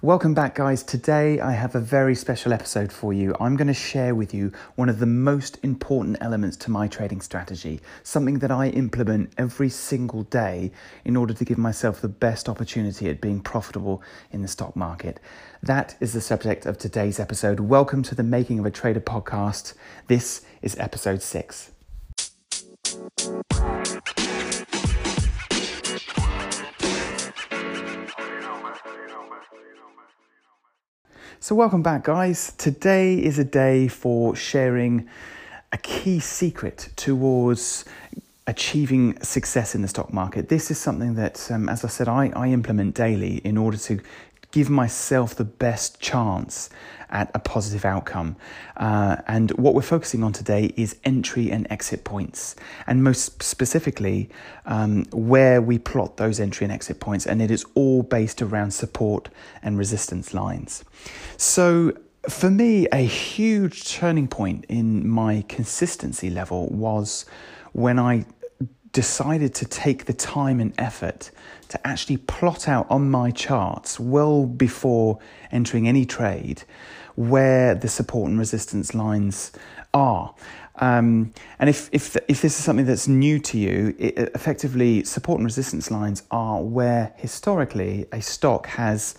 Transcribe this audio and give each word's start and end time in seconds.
Welcome 0.00 0.32
back, 0.32 0.54
guys. 0.54 0.84
Today 0.84 1.40
I 1.40 1.50
have 1.50 1.74
a 1.74 1.80
very 1.80 2.14
special 2.14 2.52
episode 2.52 2.92
for 2.92 3.12
you. 3.12 3.34
I'm 3.40 3.56
going 3.56 3.66
to 3.66 3.74
share 3.74 4.14
with 4.14 4.32
you 4.32 4.52
one 4.76 4.88
of 4.88 5.00
the 5.00 5.06
most 5.06 5.58
important 5.64 6.18
elements 6.20 6.56
to 6.58 6.70
my 6.70 6.86
trading 6.86 7.20
strategy, 7.20 7.80
something 8.04 8.38
that 8.38 8.52
I 8.52 8.68
implement 8.68 9.32
every 9.36 9.68
single 9.68 10.22
day 10.22 10.70
in 11.04 11.16
order 11.16 11.34
to 11.34 11.44
give 11.44 11.58
myself 11.58 12.00
the 12.00 12.06
best 12.08 12.48
opportunity 12.48 13.10
at 13.10 13.20
being 13.20 13.40
profitable 13.40 14.00
in 14.30 14.40
the 14.40 14.46
stock 14.46 14.76
market. 14.76 15.18
That 15.64 15.96
is 15.98 16.12
the 16.12 16.20
subject 16.20 16.64
of 16.64 16.78
today's 16.78 17.18
episode. 17.18 17.58
Welcome 17.58 18.04
to 18.04 18.14
the 18.14 18.22
Making 18.22 18.60
of 18.60 18.66
a 18.66 18.70
Trader 18.70 19.00
podcast. 19.00 19.74
This 20.06 20.42
is 20.62 20.78
episode 20.78 21.22
six. 21.22 21.72
So, 31.40 31.54
welcome 31.54 31.84
back, 31.84 32.02
guys. 32.02 32.52
Today 32.58 33.14
is 33.14 33.38
a 33.38 33.44
day 33.44 33.86
for 33.86 34.34
sharing 34.34 35.08
a 35.70 35.78
key 35.78 36.18
secret 36.18 36.88
towards 36.96 37.84
achieving 38.48 39.22
success 39.22 39.76
in 39.76 39.82
the 39.82 39.86
stock 39.86 40.12
market. 40.12 40.48
This 40.48 40.68
is 40.72 40.80
something 40.80 41.14
that, 41.14 41.48
um, 41.52 41.68
as 41.68 41.84
I 41.84 41.88
said, 41.88 42.08
I, 42.08 42.32
I 42.34 42.48
implement 42.48 42.96
daily 42.96 43.36
in 43.44 43.56
order 43.56 43.76
to 43.76 44.00
give 44.50 44.70
myself 44.70 45.34
the 45.34 45.44
best 45.44 46.00
chance 46.00 46.70
at 47.10 47.30
a 47.34 47.38
positive 47.38 47.84
outcome. 47.84 48.36
Uh, 48.76 49.16
and 49.26 49.50
what 49.52 49.74
we're 49.74 49.82
focusing 49.82 50.22
on 50.22 50.32
today 50.32 50.72
is 50.76 50.96
entry 51.04 51.50
and 51.50 51.66
exit 51.70 52.04
points, 52.04 52.56
and 52.86 53.02
most 53.02 53.42
specifically, 53.42 54.28
um, 54.66 55.04
where 55.12 55.60
we 55.60 55.78
plot 55.78 56.16
those 56.16 56.40
entry 56.40 56.64
and 56.64 56.72
exit 56.72 57.00
points. 57.00 57.26
And 57.26 57.40
it 57.40 57.50
is 57.50 57.64
all 57.74 58.02
based 58.02 58.42
around 58.42 58.72
support 58.72 59.28
and 59.62 59.78
resistance 59.78 60.34
lines. 60.34 60.84
So, 61.36 61.92
for 62.28 62.50
me, 62.50 62.86
a 62.92 62.98
huge 62.98 63.90
turning 63.90 64.28
point 64.28 64.66
in 64.68 65.08
my 65.08 65.44
consistency 65.48 66.28
level 66.28 66.68
was 66.68 67.24
when 67.72 67.98
I 67.98 68.26
decided 68.92 69.54
to 69.54 69.64
take 69.64 70.06
the 70.06 70.12
time 70.12 70.60
and 70.60 70.74
effort 70.78 71.30
to 71.68 71.86
actually 71.86 72.16
plot 72.16 72.68
out 72.68 72.86
on 72.90 73.10
my 73.10 73.30
charts 73.30 74.00
well 74.00 74.46
before 74.46 75.18
entering 75.52 75.86
any 75.86 76.04
trade 76.04 76.62
where 77.16 77.74
the 77.74 77.88
support 77.88 78.30
and 78.30 78.38
resistance 78.38 78.94
lines 78.94 79.52
are. 79.92 80.34
Um, 80.76 81.32
and 81.58 81.68
if, 81.68 81.88
if, 81.92 82.16
if 82.28 82.40
this 82.42 82.56
is 82.58 82.64
something 82.64 82.86
that's 82.86 83.08
new 83.08 83.40
to 83.40 83.58
you, 83.58 83.94
it, 83.98 84.16
effectively, 84.34 85.02
support 85.04 85.38
and 85.38 85.44
resistance 85.44 85.90
lines 85.90 86.22
are 86.30 86.62
where 86.62 87.12
historically 87.16 88.06
a 88.12 88.22
stock 88.22 88.66
has 88.68 89.16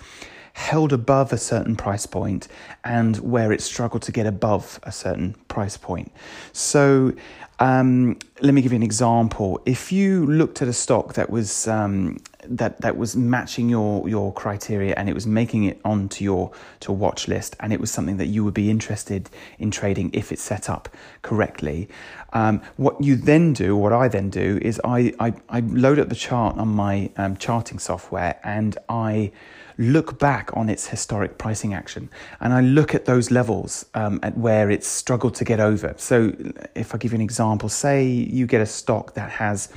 held 0.54 0.94
above 0.94 1.32
a 1.34 1.38
certain 1.38 1.76
price 1.76 2.06
point 2.06 2.48
and 2.84 3.18
where 3.18 3.52
it 3.52 3.62
struggled 3.62 4.02
to 4.04 4.12
get 4.12 4.26
above 4.26 4.80
a 4.84 4.92
certain 4.92 5.36
price 5.48 5.78
point. 5.78 6.12
So 6.54 7.14
um, 7.60 8.18
let 8.42 8.54
me 8.54 8.62
give 8.62 8.72
you 8.72 8.78
an 8.78 8.84
example. 8.84 9.62
If 9.66 9.92
you 9.92 10.26
looked 10.26 10.62
at 10.62 10.68
a 10.68 10.74
stock 10.74 11.14
that 11.16 11.30
was 11.30 11.68
um, 11.68 12.18
that 12.46 12.80
that 12.82 12.98
was 12.98 13.18
matching 13.18 13.70
your 13.70 14.08
your 14.08 14.34
criteria 14.34 14.94
and 14.96 15.10
it 15.10 15.14
was 15.14 15.28
making 15.28 15.66
it 15.66 15.80
onto 15.84 16.24
your 16.24 16.52
to 16.80 16.94
watch 16.94 17.28
list 17.28 17.58
and 17.60 17.74
it 17.74 17.80
was 17.80 17.92
something 17.92 18.16
that 18.18 18.28
you 18.28 18.46
would 18.46 18.54
be 18.54 18.70
interested 18.70 19.30
in 19.58 19.72
trading 19.72 20.10
if 20.14 20.32
it's 20.32 20.42
set 20.42 20.70
up 20.70 20.88
correctly, 21.22 21.90
um, 22.32 22.62
what 22.78 23.04
you 23.04 23.18
then 23.18 23.52
do, 23.52 23.76
what 23.76 23.92
I 23.92 24.08
then 24.08 24.30
do, 24.30 24.58
is 24.62 24.80
I 24.86 25.14
I, 25.20 25.34
I 25.50 25.60
load 25.60 26.00
up 26.00 26.08
the 26.08 26.16
chart 26.16 26.58
on 26.58 26.70
my 26.70 27.12
um, 27.18 27.36
charting 27.36 27.78
software 27.80 28.40
and 28.44 28.78
I 28.88 29.32
look 29.80 30.20
back 30.20 30.52
on 30.56 30.68
its 30.70 30.88
historic 30.88 31.38
pricing 31.38 31.74
action 31.74 32.10
and 32.42 32.54
I 32.54 32.60
look 32.60 32.94
at 32.94 33.06
those 33.06 33.32
levels 33.32 33.86
um, 33.94 34.20
at 34.22 34.38
where 34.38 34.70
it's 34.70 34.88
struggled 34.88 35.36
to 35.36 35.46
get 35.46 35.62
over. 35.62 35.96
So, 35.98 36.34
if 36.76 36.94
I 36.94 36.98
give 36.98 37.14
you 37.14 37.16
an 37.16 37.22
example, 37.22 37.70
say 37.70 38.06
you 38.06 38.46
get 38.46 38.62
a 38.62 38.66
stock 38.66 39.14
that 39.14 39.32
has 39.32 39.70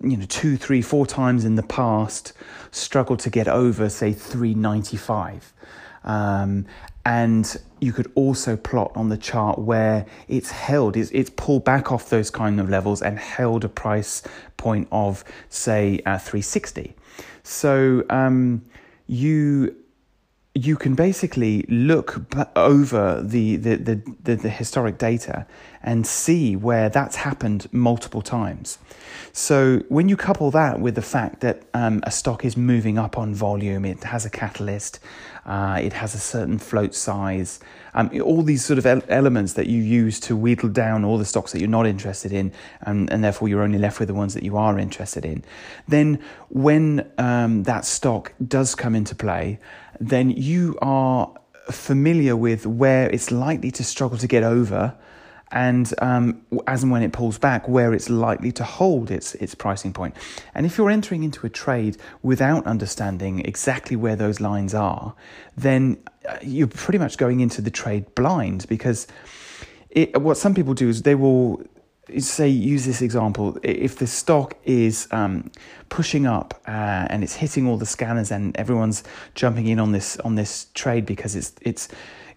you 0.00 0.16
know 0.16 0.26
two 0.26 0.56
three 0.56 0.82
four 0.82 1.06
times 1.06 1.44
in 1.44 1.56
the 1.56 1.62
past 1.62 2.32
struggled 2.70 3.18
to 3.20 3.30
get 3.30 3.48
over 3.48 3.88
say 3.88 4.12
395 4.12 5.52
um, 6.04 6.66
and 7.04 7.56
you 7.80 7.92
could 7.92 8.10
also 8.14 8.56
plot 8.56 8.92
on 8.94 9.08
the 9.08 9.16
chart 9.16 9.58
where 9.58 10.06
it's 10.28 10.50
held 10.50 10.96
it's, 10.96 11.10
it's 11.10 11.30
pulled 11.30 11.64
back 11.64 11.92
off 11.92 12.10
those 12.10 12.30
kind 12.30 12.60
of 12.60 12.68
levels 12.68 13.02
and 13.02 13.18
held 13.18 13.64
a 13.64 13.68
price 13.68 14.22
point 14.56 14.88
of 14.90 15.24
say 15.48 16.00
uh, 16.04 16.18
360 16.18 16.94
so 17.44 18.04
um, 18.10 18.62
you 19.06 19.76
you 20.54 20.76
can 20.76 20.94
basically 20.94 21.64
look 21.68 22.20
over 22.56 23.22
the, 23.22 23.56
the, 23.56 23.76
the, 23.76 24.02
the, 24.22 24.36
the 24.36 24.50
historic 24.50 24.98
data 24.98 25.46
and 25.82 26.06
see 26.06 26.54
where 26.56 26.90
that's 26.90 27.16
happened 27.16 27.66
multiple 27.72 28.20
times. 28.20 28.78
So 29.34 29.78
when 29.88 30.10
you 30.10 30.16
couple 30.16 30.50
that 30.50 30.78
with 30.78 30.94
the 30.94 31.02
fact 31.02 31.40
that 31.40 31.62
um, 31.72 32.02
a 32.02 32.10
stock 32.10 32.44
is 32.44 32.54
moving 32.54 32.98
up 32.98 33.16
on 33.16 33.34
volume, 33.34 33.86
it 33.86 34.04
has 34.04 34.26
a 34.26 34.30
catalyst, 34.30 35.00
uh, 35.46 35.80
it 35.82 35.94
has 35.94 36.14
a 36.14 36.18
certain 36.18 36.58
float 36.58 36.94
size, 36.94 37.58
um, 37.94 38.10
all 38.22 38.42
these 38.42 38.62
sort 38.62 38.78
of 38.78 38.86
elements 39.08 39.54
that 39.54 39.68
you 39.68 39.82
use 39.82 40.20
to 40.20 40.36
wheedle 40.36 40.68
down 40.68 41.02
all 41.02 41.16
the 41.16 41.24
stocks 41.24 41.52
that 41.52 41.60
you're 41.60 41.68
not 41.68 41.86
interested 41.86 42.30
in, 42.30 42.52
and, 42.82 43.10
and 43.10 43.24
therefore 43.24 43.48
you're 43.48 43.62
only 43.62 43.78
left 43.78 43.98
with 43.98 44.08
the 44.08 44.14
ones 44.14 44.34
that 44.34 44.42
you 44.42 44.58
are 44.58 44.78
interested 44.78 45.24
in. 45.24 45.42
Then 45.88 46.22
when 46.50 47.10
um, 47.16 47.62
that 47.62 47.86
stock 47.86 48.34
does 48.46 48.74
come 48.74 48.94
into 48.94 49.14
play, 49.14 49.58
then 49.98 50.30
you 50.30 50.76
are 50.82 51.32
familiar 51.70 52.36
with 52.36 52.66
where 52.66 53.08
it's 53.08 53.30
likely 53.30 53.70
to 53.70 53.84
struggle 53.84 54.18
to 54.18 54.26
get 54.26 54.42
over 54.42 54.94
and 55.52 55.92
um, 55.98 56.42
as 56.66 56.82
and 56.82 56.90
when 56.90 57.02
it 57.02 57.12
pulls 57.12 57.38
back, 57.38 57.68
where 57.68 57.92
it's 57.92 58.10
likely 58.10 58.50
to 58.52 58.64
hold 58.64 59.10
its 59.10 59.34
its 59.36 59.54
pricing 59.54 59.92
point. 59.92 60.16
And 60.54 60.66
if 60.66 60.78
you're 60.78 60.90
entering 60.90 61.22
into 61.22 61.46
a 61.46 61.50
trade 61.50 61.96
without 62.22 62.66
understanding 62.66 63.40
exactly 63.40 63.96
where 63.96 64.16
those 64.16 64.40
lines 64.40 64.74
are, 64.74 65.14
then 65.56 66.02
uh, 66.28 66.36
you're 66.42 66.66
pretty 66.66 66.98
much 66.98 67.18
going 67.18 67.40
into 67.40 67.60
the 67.60 67.70
trade 67.70 68.12
blind 68.14 68.66
because 68.68 69.06
it, 69.90 70.20
what 70.20 70.36
some 70.36 70.54
people 70.54 70.74
do 70.74 70.88
is 70.88 71.02
they 71.02 71.14
will 71.14 71.62
say 72.18 72.48
use 72.48 72.84
this 72.84 73.00
example 73.00 73.56
if 73.62 73.96
the 73.96 74.06
stock 74.06 74.54
is 74.64 75.06
um, 75.12 75.50
pushing 75.88 76.26
up 76.26 76.60
uh, 76.66 77.06
and 77.10 77.22
it's 77.22 77.36
hitting 77.36 77.66
all 77.66 77.76
the 77.76 77.86
scanners 77.86 78.30
and 78.30 78.56
everyone's 78.56 79.04
jumping 79.34 79.66
in 79.68 79.78
on 79.78 79.92
this 79.92 80.16
on 80.18 80.34
this 80.34 80.66
trade 80.74 81.06
because 81.06 81.36
it's 81.36 81.54
it's 81.60 81.88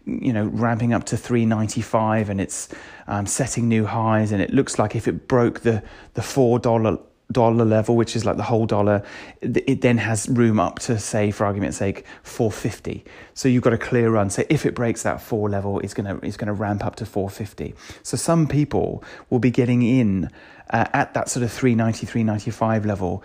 you 0.05 0.31
know 0.31 0.45
ramping 0.45 0.93
up 0.93 1.03
to 1.05 1.17
395 1.17 2.29
and 2.29 2.39
it's 2.39 2.69
um, 3.07 3.25
setting 3.25 3.67
new 3.67 3.85
highs 3.85 4.31
and 4.31 4.41
it 4.41 4.53
looks 4.53 4.77
like 4.77 4.95
if 4.95 5.07
it 5.07 5.27
broke 5.27 5.61
the 5.61 5.83
the 6.13 6.21
four 6.21 6.59
dollar 6.59 6.97
dollar 7.31 7.65
level, 7.65 7.95
which 7.95 8.15
is 8.15 8.25
like 8.25 8.37
the 8.37 8.43
whole 8.43 8.65
dollar, 8.65 9.03
it 9.41 9.81
then 9.81 9.97
has 9.97 10.29
room 10.29 10.59
up 10.59 10.79
to 10.79 10.99
say, 10.99 11.31
for 11.31 11.45
argument's 11.45 11.77
sake, 11.77 12.05
450. 12.23 13.03
So 13.33 13.49
you've 13.49 13.63
got 13.63 13.73
a 13.73 13.77
clear 13.77 14.11
run. 14.11 14.29
So 14.29 14.43
if 14.49 14.65
it 14.65 14.75
breaks 14.75 15.03
that 15.03 15.21
four 15.21 15.49
level, 15.49 15.79
it's 15.79 15.93
gonna 15.93 16.19
it's 16.21 16.37
gonna 16.37 16.53
ramp 16.53 16.85
up 16.85 16.95
to 16.97 17.05
450. 17.05 17.73
So 18.03 18.17
some 18.17 18.47
people 18.47 19.03
will 19.29 19.39
be 19.39 19.51
getting 19.51 19.81
in 19.81 20.29
uh, 20.69 20.85
at 20.93 21.13
that 21.13 21.29
sort 21.29 21.43
of 21.43 21.51
390, 21.51 22.05
395 22.05 22.85
level, 22.85 23.23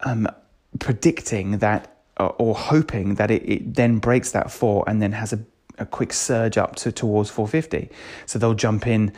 um, 0.00 0.28
predicting 0.78 1.58
that 1.58 1.96
uh, 2.18 2.26
or 2.38 2.54
hoping 2.54 3.14
that 3.14 3.30
it, 3.30 3.42
it 3.48 3.74
then 3.74 3.98
breaks 3.98 4.32
that 4.32 4.50
four 4.50 4.84
and 4.86 5.00
then 5.00 5.12
has 5.12 5.32
a 5.32 5.38
a 5.78 5.86
quick 5.86 6.12
surge 6.12 6.58
up 6.58 6.76
to 6.76 6.92
towards 6.92 7.30
450. 7.30 7.90
So 8.26 8.38
they'll 8.38 8.54
jump 8.54 8.86
in 8.86 9.12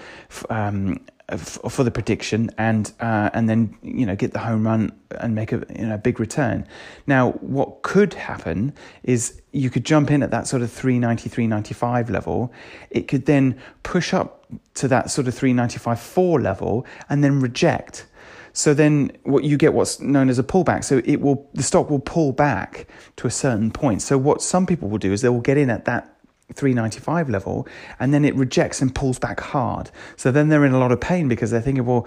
um, 0.48 1.00
for 1.36 1.84
the 1.84 1.90
prediction 1.90 2.50
and 2.58 2.92
uh, 3.00 3.30
and 3.32 3.48
then 3.48 3.76
you 3.82 4.04
know 4.04 4.16
get 4.16 4.32
the 4.32 4.38
home 4.38 4.66
run 4.66 4.92
and 5.18 5.34
make 5.34 5.52
a 5.52 5.64
you 5.76 5.86
know 5.86 5.96
big 5.96 6.18
return. 6.18 6.66
Now, 7.06 7.32
what 7.32 7.82
could 7.82 8.14
happen 8.14 8.72
is 9.02 9.40
you 9.52 9.70
could 9.70 9.84
jump 9.84 10.10
in 10.10 10.22
at 10.22 10.30
that 10.30 10.46
sort 10.46 10.62
of 10.62 10.70
390 10.70 11.28
395 11.28 12.10
level. 12.10 12.52
It 12.90 13.08
could 13.08 13.26
then 13.26 13.60
push 13.82 14.12
up 14.12 14.46
to 14.74 14.88
that 14.88 15.10
sort 15.10 15.28
of 15.28 15.34
395 15.34 16.00
4 16.00 16.40
level 16.40 16.86
and 17.08 17.22
then 17.22 17.40
reject. 17.40 18.06
So 18.52 18.74
then 18.74 19.12
what 19.22 19.44
you 19.44 19.56
get 19.56 19.74
what's 19.74 20.00
known 20.00 20.28
as 20.28 20.38
a 20.38 20.42
pullback. 20.42 20.84
So 20.84 21.00
it 21.04 21.20
will 21.20 21.48
the 21.54 21.62
stock 21.62 21.90
will 21.90 22.00
pull 22.00 22.32
back 22.32 22.86
to 23.16 23.26
a 23.26 23.30
certain 23.30 23.70
point. 23.70 24.02
So 24.02 24.18
what 24.18 24.42
some 24.42 24.66
people 24.66 24.88
will 24.88 24.98
do 24.98 25.12
is 25.12 25.22
they 25.22 25.28
will 25.28 25.40
get 25.40 25.56
in 25.56 25.70
at 25.70 25.84
that 25.84 26.16
395 26.54 27.28
level 27.28 27.66
and 27.98 28.12
then 28.12 28.24
it 28.24 28.34
rejects 28.34 28.80
and 28.80 28.94
pulls 28.94 29.18
back 29.18 29.40
hard. 29.40 29.90
So 30.16 30.30
then 30.30 30.48
they're 30.48 30.64
in 30.64 30.72
a 30.72 30.78
lot 30.78 30.92
of 30.92 31.00
pain 31.00 31.28
because 31.28 31.50
they're 31.50 31.60
thinking, 31.60 31.84
well, 31.84 32.06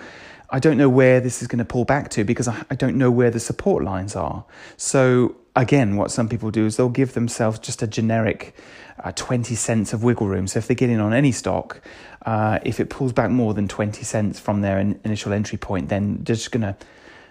I 0.50 0.60
don't 0.60 0.78
know 0.78 0.90
where 0.90 1.20
this 1.20 1.42
is 1.42 1.48
going 1.48 1.60
to 1.60 1.66
pull 1.66 1.86
back 1.86 2.10
to 2.12 2.24
because 2.24 2.48
I, 2.48 2.64
I 2.70 2.76
don't 2.76 2.98
know 2.98 3.10
where 3.10 3.32
the 3.32 3.40
support 3.40 3.84
lines 3.84 4.16
are. 4.16 4.46
So 4.78 5.36
again, 5.56 5.96
what 5.96 6.12
some 6.12 6.30
people 6.30 6.52
do 6.52 6.66
is 6.66 6.78
they'll 6.78 6.90
give 6.90 7.14
themselves 7.14 7.60
just 7.60 7.82
a 7.82 7.88
generic 7.88 8.56
uh, 9.04 9.12
20 9.14 9.56
cents 9.56 9.94
of 9.94 10.04
wiggle 10.04 10.28
room. 10.28 10.48
So 10.48 10.60
if 10.60 10.68
they 10.68 10.76
get 10.76 10.90
in 10.90 11.00
on 11.00 11.14
any 11.14 11.32
stock, 11.32 11.82
uh, 12.26 12.60
if 12.64 12.80
it 12.80 12.90
pulls 12.90 13.14
back 13.14 13.32
more 13.32 13.54
than 13.54 13.68
20 13.68 14.04
cents 14.04 14.40
from 14.40 14.62
their 14.62 14.80
in- 14.80 15.00
initial 15.04 15.34
entry 15.34 15.58
point, 15.58 15.90
then 15.90 16.18
they're 16.24 16.36
just 16.36 16.52
going 16.52 16.62
to 16.62 16.76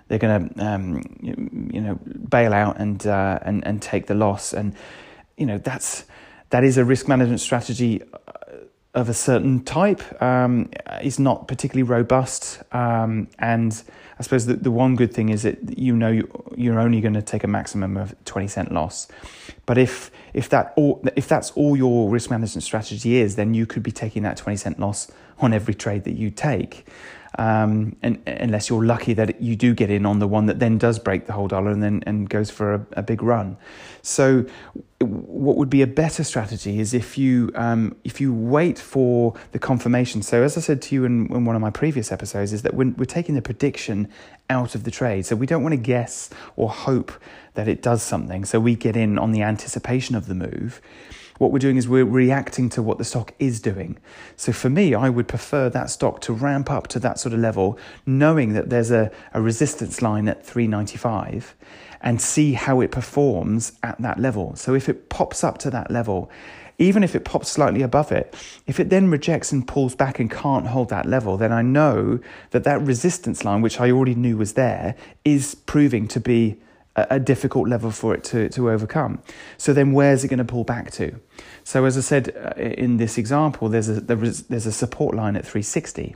they're 0.09 0.19
going 0.19 0.51
to 0.51 0.67
um, 0.67 1.69
you 1.73 1.81
know 1.81 1.95
bail 2.29 2.53
out 2.53 2.79
and 2.79 3.07
uh, 3.07 3.39
and 3.43 3.65
and 3.67 3.81
take 3.81 4.09
the 4.09 4.15
loss 4.15 4.53
and 4.53 4.75
you 5.37 5.47
know, 5.47 5.59
that's 5.59 6.05
that 6.53 6.65
is 6.65 6.77
a 6.77 6.85
risk 6.85 7.09
management 7.09 7.41
strategy 7.41 8.03
of 8.95 9.09
a 9.09 9.15
certain 9.15 9.65
type. 9.65 10.03
Um, 10.23 10.71
is 11.01 11.19
not 11.19 11.49
particularly 11.49 11.83
robust, 11.83 12.63
um, 12.73 13.29
and 13.39 13.83
I 14.19 14.23
suppose 14.23 14.45
the, 14.45 14.55
the 14.55 14.71
one 14.71 14.95
good 14.95 15.15
thing 15.15 15.31
is 15.31 15.43
that 15.43 15.79
you 15.79 15.97
know 15.97 16.23
you're 16.55 16.79
only 16.79 17.01
going 17.01 17.15
to 17.15 17.23
take 17.23 17.43
a 17.43 17.49
maximum 17.49 17.97
of 17.97 18.15
twenty 18.25 18.49
cent 18.49 18.71
loss. 18.71 19.09
But 19.65 19.79
if 19.79 20.11
if 20.35 20.51
that 20.51 20.75
all, 20.77 21.03
if 21.17 21.27
that's 21.27 21.51
all 21.53 21.75
your 21.75 22.11
risk 22.11 22.31
management 22.31 22.63
strategy 22.63 23.17
is, 23.17 23.37
then 23.37 23.55
you 23.55 23.65
could 23.65 23.83
be 23.83 23.93
taking 23.93 24.23
that 24.25 24.37
twenty 24.37 24.59
cent 24.59 24.79
loss 24.79 25.11
on 25.39 25.55
every 25.55 25.75
trade 25.75 26.05
that 26.05 26.15
you 26.15 26.31
take 26.31 26.87
um, 27.39 27.97
and, 28.03 28.23
unless 28.27 28.69
you're 28.69 28.85
lucky 28.85 29.15
that 29.15 29.41
you 29.41 29.57
do 29.57 29.75
get 29.75 29.91
in 29.91 30.05
on 30.05 30.19
the 30.19 30.29
one 30.29 30.47
that 30.47 30.59
then 30.59 30.79
does 30.79 30.99
break 30.99 31.27
the 31.27 31.33
whole 31.33 31.49
dollar 31.49 31.71
and 31.71 31.83
then 31.83 32.03
and 32.07 32.29
goes 32.29 32.51
for 32.51 32.75
a, 32.75 32.87
a 32.93 33.03
big 33.03 33.23
run. 33.23 33.57
So, 34.03 34.45
what 35.01 35.57
would 35.57 35.71
be 35.71 35.83
a 35.83 35.87
better 35.87 36.23
strategy 36.25 36.79
is 36.79 36.95
if 36.95 37.17
you 37.17 37.51
um, 37.55 37.97
if 38.05 38.21
you 38.21 38.33
wait 38.33 38.79
for 38.79 39.35
the 39.53 39.59
confirmation. 39.59 40.23
So, 40.23 40.43
as 40.43 40.57
I 40.57 40.61
said 40.61 40.83
to 40.83 40.95
you 40.95 41.05
in, 41.05 41.33
in 41.35 41.45
one 41.45 41.57
of 41.57 41.63
my 41.63 41.71
previous 41.71 42.13
episodes, 42.13 42.53
is 42.53 42.63
that 42.63 42.75
we're, 42.75 42.91
we're 42.91 43.05
taking 43.05 43.35
the 43.35 43.43
prediction 43.43 44.09
out 44.51 44.75
of 44.75 44.85
the 44.85 44.91
trade. 44.91 45.27
So 45.27 45.35
we 45.35 45.47
don't 45.47 45.63
want 45.63 45.73
to 45.73 45.81
guess 45.81 46.31
or 46.57 46.69
hope 46.69 47.13
that 47.55 47.69
it 47.69 47.83
does 47.83 48.03
something. 48.03 48.45
So 48.45 48.61
we 48.61 48.77
get 48.77 48.97
in 48.97 49.19
on 49.19 49.33
the 49.33 49.43
anticipation 49.43 50.15
of 50.15 50.27
the 50.27 50.35
move 50.35 50.81
what 51.43 51.51
we're 51.51 51.59
doing 51.59 51.77
is 51.77 51.89
we're 51.89 52.05
reacting 52.05 52.69
to 52.69 52.81
what 52.81 52.99
the 52.99 53.05
stock 53.05 53.35
is 53.41 53.61
doing. 53.61 53.99
So 54.37 54.53
for 54.53 54.71
me, 54.71 54.95
I 54.95 55.09
would 55.09 55.27
prefer 55.27 55.69
that 55.71 55.91
stock 55.91 56.21
to 56.21 56.33
ramp 56.33 56.71
up 56.71 56.87
to 56.89 57.01
that 57.01 57.19
sort 57.19 57.35
of 57.35 57.41
level, 57.41 57.77
knowing 58.07 58.53
that 58.53 58.71
there's 58.71 58.93
a, 58.93 59.11
a 59.35 59.43
resistance 59.43 60.01
line 60.01 60.29
at 60.29 60.47
395 60.47 61.57
and 62.01 62.23
see 62.23 62.53
how 62.53 62.81
it 62.81 62.93
performs 62.93 63.73
at 63.83 64.01
that 64.01 64.21
level. 64.21 64.55
So 64.55 64.75
if 64.75 64.89
it 64.89 65.09
pops 65.09 65.43
up 65.43 65.59
to 65.59 65.71
that 65.71 65.91
level, 65.91 66.31
even 66.79 67.03
if 67.03 67.17
it 67.17 67.25
pops 67.25 67.49
slightly 67.49 67.83
above 67.83 68.13
it, 68.13 68.33
if 68.69 68.79
it 68.79 68.89
then 68.89 69.11
rejects 69.11 69.51
and 69.51 69.67
pulls 69.67 69.97
back 69.97 70.21
and 70.21 70.31
can't 70.31 70.69
hold 70.69 70.91
that 70.91 71.07
level, 71.07 71.37
then 71.37 71.51
I 71.51 71.63
know 71.63 72.21
that 72.51 72.63
that 72.63 72.81
resistance 72.81 73.45
line, 73.45 73.63
which 73.63 73.81
I 73.81 73.91
already 73.91 74.15
knew 74.15 74.37
was 74.37 74.53
there, 74.53 74.95
is 75.25 75.57
proving 75.57 76.07
to 76.07 76.21
be 76.21 76.59
a, 76.97 77.19
difficult 77.21 77.69
level 77.69 77.91
for 77.91 78.15
it 78.15 78.23
to, 78.25 78.49
to 78.51 78.71
overcome. 78.71 79.23
So 79.57 79.73
then 79.73 79.93
where's 79.93 80.25
it 80.25 80.29
going 80.29 80.39
to 80.39 80.45
pull 80.45 80.65
back 80.65 80.91
to? 80.93 81.19
So 81.65 81.85
as 81.85 81.97
I 81.97 82.01
said 82.01 82.37
uh, 82.37 82.61
in 82.61 82.99
this 82.99 83.19
example, 83.19 83.69
there's 83.69 83.89
a, 83.89 84.01
there's 84.01 84.67
a 84.67 84.73
support 84.73 85.15
line 85.15 85.37
at 85.37 85.45
360. 85.45 86.15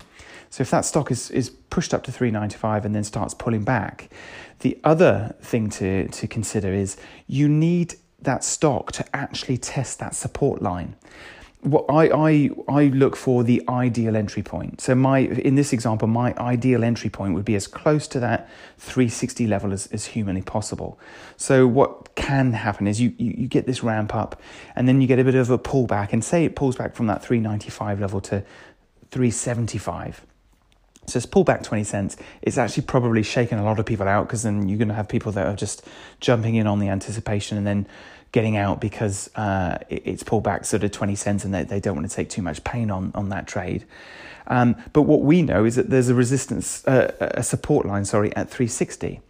So 0.51 0.63
if 0.63 0.71
that 0.71 0.85
stock 0.85 1.11
is, 1.11 1.31
is 1.31 1.51
pushed 1.51 1.93
up 1.93 2.05
to 2.05 2.13
395 2.13 2.85
and 2.85 2.95
then 2.95 3.05
starts 3.05 3.35
pulling 3.35 3.65
back, 3.65 4.11
the 4.61 4.79
other 4.85 5.35
thing 5.41 5.71
to, 5.71 6.09
to 6.09 6.27
consider 6.27 6.73
is 6.73 6.97
you 7.27 7.49
need 7.49 7.95
that 8.23 8.45
stock 8.45 8.93
to 8.93 9.05
actually 9.17 9.59
test 9.59 9.99
that 9.99 10.15
support 10.15 10.63
line 10.63 10.97
what 11.67 11.85
I, 11.89 12.09
I 12.09 12.51
I 12.69 12.85
look 12.85 13.17
for 13.17 13.43
the 13.43 13.61
ideal 13.69 14.17
entry 14.17 14.43
point. 14.43 14.81
So 14.81 14.95
my 14.95 15.19
in 15.19 15.57
this 15.57 15.73
example, 15.73 16.07
my 16.07 16.33
ideal 16.39 16.85
entry 16.85 17.11
point 17.11 17.35
would 17.35 17.45
be 17.45 17.57
as 17.57 17.67
close 17.67 18.07
to 18.09 18.21
that 18.21 18.49
360 18.79 19.49
level 19.49 19.73
as, 19.73 19.89
as 19.89 20.07
humanly 20.07 20.43
possible. 20.43 20.99
So 21.37 21.67
what 21.67 22.15
can 22.15 22.53
happen 22.53 22.87
is 22.87 23.01
you, 23.01 23.13
you, 23.19 23.35
you 23.37 23.49
get 23.49 23.67
this 23.67 23.83
ramp 23.83 24.15
up 24.15 24.41
and 24.77 24.89
then 24.89 25.01
you 25.01 25.09
get 25.09 25.19
a 25.19 25.25
bit 25.25 25.35
of 25.35 25.51
a 25.51 25.59
pullback 25.59 26.13
and 26.13 26.23
say 26.25 26.45
it 26.45 26.55
pulls 26.55 26.77
back 26.77 26.95
from 26.95 27.09
that 27.09 27.25
395 27.25 28.01
level 28.01 28.21
to 28.21 28.45
375. 29.11 30.25
So 31.07 31.17
it's 31.17 31.27
pulled 31.27 31.47
back 31.47 31.63
20 31.65 31.83
cents. 31.85 32.17
It's 32.43 32.59
actually 32.59 32.85
probably 32.85 33.23
shaken 33.23 33.59
a 33.59 33.65
lot 33.65 33.79
of 33.81 33.87
people 33.87 34.07
out 34.07 34.27
because 34.27 34.45
then 34.45 34.69
you're 34.69 34.79
going 34.79 34.89
to 34.89 34.95
have 34.95 35.09
people 35.09 35.33
that 35.33 35.47
are 35.47 35.57
just 35.57 35.85
jumping 36.21 36.55
in 36.55 36.67
on 36.67 36.79
the 36.79 36.89
anticipation 36.89 37.59
and 37.59 37.67
then 37.67 37.87
getting 38.33 38.57
out 38.57 38.81
because 38.81 39.31
uh, 39.37 39.79
it's 39.89 40.23
pulled 40.23 40.45
back 40.45 40.65
sort 40.65 40.85
of 40.85 40.91
20 40.91 41.15
cents 41.15 41.45
and 41.45 41.55
they, 41.55 41.65
they 41.65 41.81
don't 41.81 41.97
want 41.97 42.09
to 42.09 42.15
take 42.15 42.29
too 42.29 42.43
much 42.43 42.63
pain 42.65 42.91
on, 42.91 43.13
on 43.15 43.29
that 43.31 43.47
trade. 43.47 43.85
Um, 44.49 44.77
but 44.93 45.03
what 45.03 45.23
we 45.23 45.43
know 45.43 45.65
is 45.65 45.77
that 45.77 45.91
there's 45.91 46.09
a 46.09 46.15
resistance, 46.15 46.87
uh, 46.87 47.13
a 47.21 47.43
support 47.43 47.87
line, 47.87 48.05
sorry, 48.05 48.35
at 48.37 48.49
360. 48.49 49.21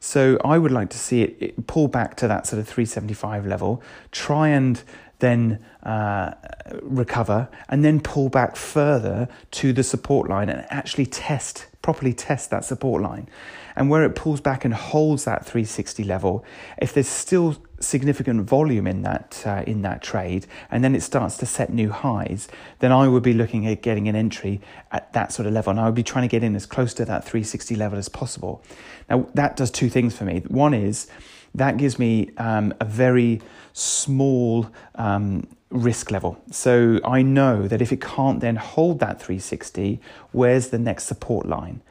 So 0.00 0.38
I 0.44 0.58
would 0.58 0.72
like 0.72 0.90
to 0.90 0.98
see 0.98 1.22
it, 1.22 1.36
it, 1.40 1.66
pull 1.66 1.88
back 1.88 2.16
to 2.16 2.28
that 2.28 2.46
sort 2.46 2.60
of 2.60 2.68
375 2.68 3.46
level, 3.46 3.82
try 4.12 4.48
and 4.48 4.82
then 5.20 5.64
uh, 5.82 6.34
recover, 6.82 7.48
and 7.68 7.84
then 7.84 8.00
pull 8.00 8.28
back 8.28 8.56
further 8.56 9.28
to 9.52 9.72
the 9.72 9.82
support 9.82 10.28
line 10.28 10.48
and 10.48 10.66
actually 10.70 11.06
test, 11.06 11.66
properly 11.84 12.14
test 12.14 12.48
that 12.48 12.64
support 12.64 13.02
line. 13.02 13.28
And 13.76 13.90
where 13.90 14.04
it 14.04 14.14
pulls 14.16 14.40
back 14.40 14.64
and 14.64 14.72
holds 14.72 15.24
that 15.24 15.44
360 15.44 16.02
level, 16.02 16.42
if 16.78 16.94
there's 16.94 17.08
still 17.08 17.56
significant 17.78 18.48
volume 18.48 18.86
in 18.86 19.02
that 19.02 19.42
uh, 19.44 19.62
in 19.66 19.82
that 19.82 20.00
trade, 20.02 20.46
and 20.70 20.82
then 20.82 20.94
it 20.94 21.02
starts 21.02 21.36
to 21.38 21.46
set 21.46 21.70
new 21.70 21.90
highs, 21.90 22.48
then 22.78 22.90
I 22.90 23.06
would 23.06 23.22
be 23.22 23.34
looking 23.34 23.66
at 23.66 23.82
getting 23.82 24.08
an 24.08 24.16
entry 24.16 24.62
at 24.92 25.12
that 25.12 25.30
sort 25.30 25.46
of 25.46 25.52
level, 25.52 25.72
and 25.72 25.80
I 25.80 25.84
would 25.84 25.94
be 25.94 26.02
trying 26.02 26.22
to 26.22 26.28
get 26.28 26.42
in 26.42 26.56
as 26.56 26.64
close 26.64 26.94
to 26.94 27.04
that 27.04 27.24
360 27.24 27.76
level 27.76 27.98
as 27.98 28.08
possible. 28.08 28.62
Now 29.10 29.26
that 29.34 29.56
does 29.56 29.70
two 29.70 29.90
things 29.90 30.16
for 30.16 30.24
me. 30.24 30.40
One 30.48 30.72
is 30.72 31.06
that 31.54 31.76
gives 31.76 31.98
me 31.98 32.30
um, 32.38 32.72
a 32.80 32.84
very 32.86 33.42
small 33.74 34.70
um, 34.94 35.46
risk 35.74 36.10
level. 36.10 36.40
So 36.50 37.00
I 37.04 37.20
know 37.22 37.68
that 37.68 37.82
if 37.82 37.92
it 37.92 38.00
can't 38.00 38.40
then 38.40 38.56
hold 38.56 39.00
that 39.00 39.20
360, 39.20 40.00
where's 40.32 40.68
the 40.68 40.78
next 40.78 41.04
support 41.04 41.46
line? 41.46 41.82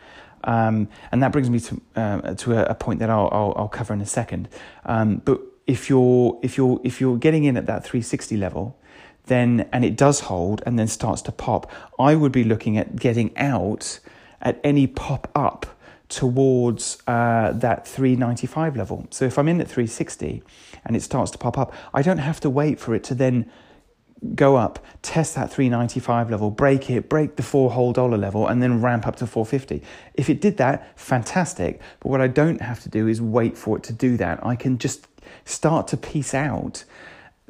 Um, 0.46 0.88
and 1.12 1.22
that 1.22 1.32
brings 1.32 1.50
me 1.50 1.60
to 1.60 1.82
uh, 1.96 2.34
to 2.36 2.54
a, 2.54 2.72
a, 2.72 2.76
point 2.76 3.00
that 3.00 3.10
I'll, 3.10 3.30
I'll, 3.32 3.54
I'll 3.56 3.68
cover 3.68 3.94
in 3.94 4.02
a 4.02 4.06
second. 4.06 4.50
Um, 4.86 5.22
but 5.24 5.40
if 5.68 5.90
you're 5.90 6.40
if 6.42 6.58
you're 6.58 6.82
if 6.84 7.00
you're 7.00 7.18
getting 7.18 7.44
in 7.46 7.56
at 7.56 7.66
that 7.68 7.84
360 7.86 8.36
level, 8.36 8.78
then 9.28 9.70
and 9.72 9.86
it 9.86 9.96
does 9.96 10.22
hold 10.22 10.62
and 10.66 10.78
then 10.78 10.88
starts 10.88 11.22
to 11.24 11.32
pop, 11.32 11.72
I 11.98 12.16
would 12.16 12.32
be 12.32 12.44
looking 12.44 12.78
at 12.78 12.98
getting 12.98 13.38
out 13.38 14.00
at 14.42 14.60
any 14.64 14.88
pop 14.88 15.30
up 15.34 15.66
towards 16.10 17.02
uh, 17.08 17.54
that 17.54 17.88
395 17.88 18.76
level. 18.76 19.08
So 19.10 19.26
if 19.26 19.40
I'm 19.40 19.48
in 19.48 19.62
at 19.62 19.68
360 19.68 20.44
and 20.86 20.96
it 20.96 21.02
starts 21.02 21.32
to 21.32 21.38
pop 21.38 21.58
up, 21.58 21.74
I 21.94 22.02
don't 22.02 22.18
have 22.18 22.42
to 22.42 22.50
wait 22.50 22.80
for 22.80 22.94
it 22.94 23.04
to 23.06 23.16
then 23.16 23.50
go 24.36 24.56
up, 24.56 24.84
test 25.02 25.36
that 25.36 25.52
395 25.52 26.32
level, 26.32 26.50
break 26.50 26.90
it, 26.90 27.10
break 27.10 27.36
the 27.36 27.44
four 27.44 27.72
whole 27.72 27.94
dollar 27.94 28.18
level, 28.18 28.48
and 28.48 28.62
then 28.62 28.82
ramp 28.82 29.06
up 29.08 29.18
to 29.18 29.28
450. 29.28 29.82
If 30.14 30.30
it 30.30 30.42
did 30.42 30.58
that, 30.58 30.98
fantastic. 31.00 31.82
But 32.00 32.10
what 32.10 32.22
I 32.22 32.28
don't 32.28 32.62
have 32.62 32.82
to 32.84 32.90
do 32.90 33.08
is 33.08 33.22
wait 33.22 33.58
for 33.58 33.78
it 33.78 33.84
to 33.84 33.94
do 33.94 34.18
that. 34.18 34.46
I 34.46 34.56
can 34.56 34.78
just 34.78 35.08
start 35.46 35.88
to 35.90 35.98
piece 35.98 36.34
out 36.34 36.84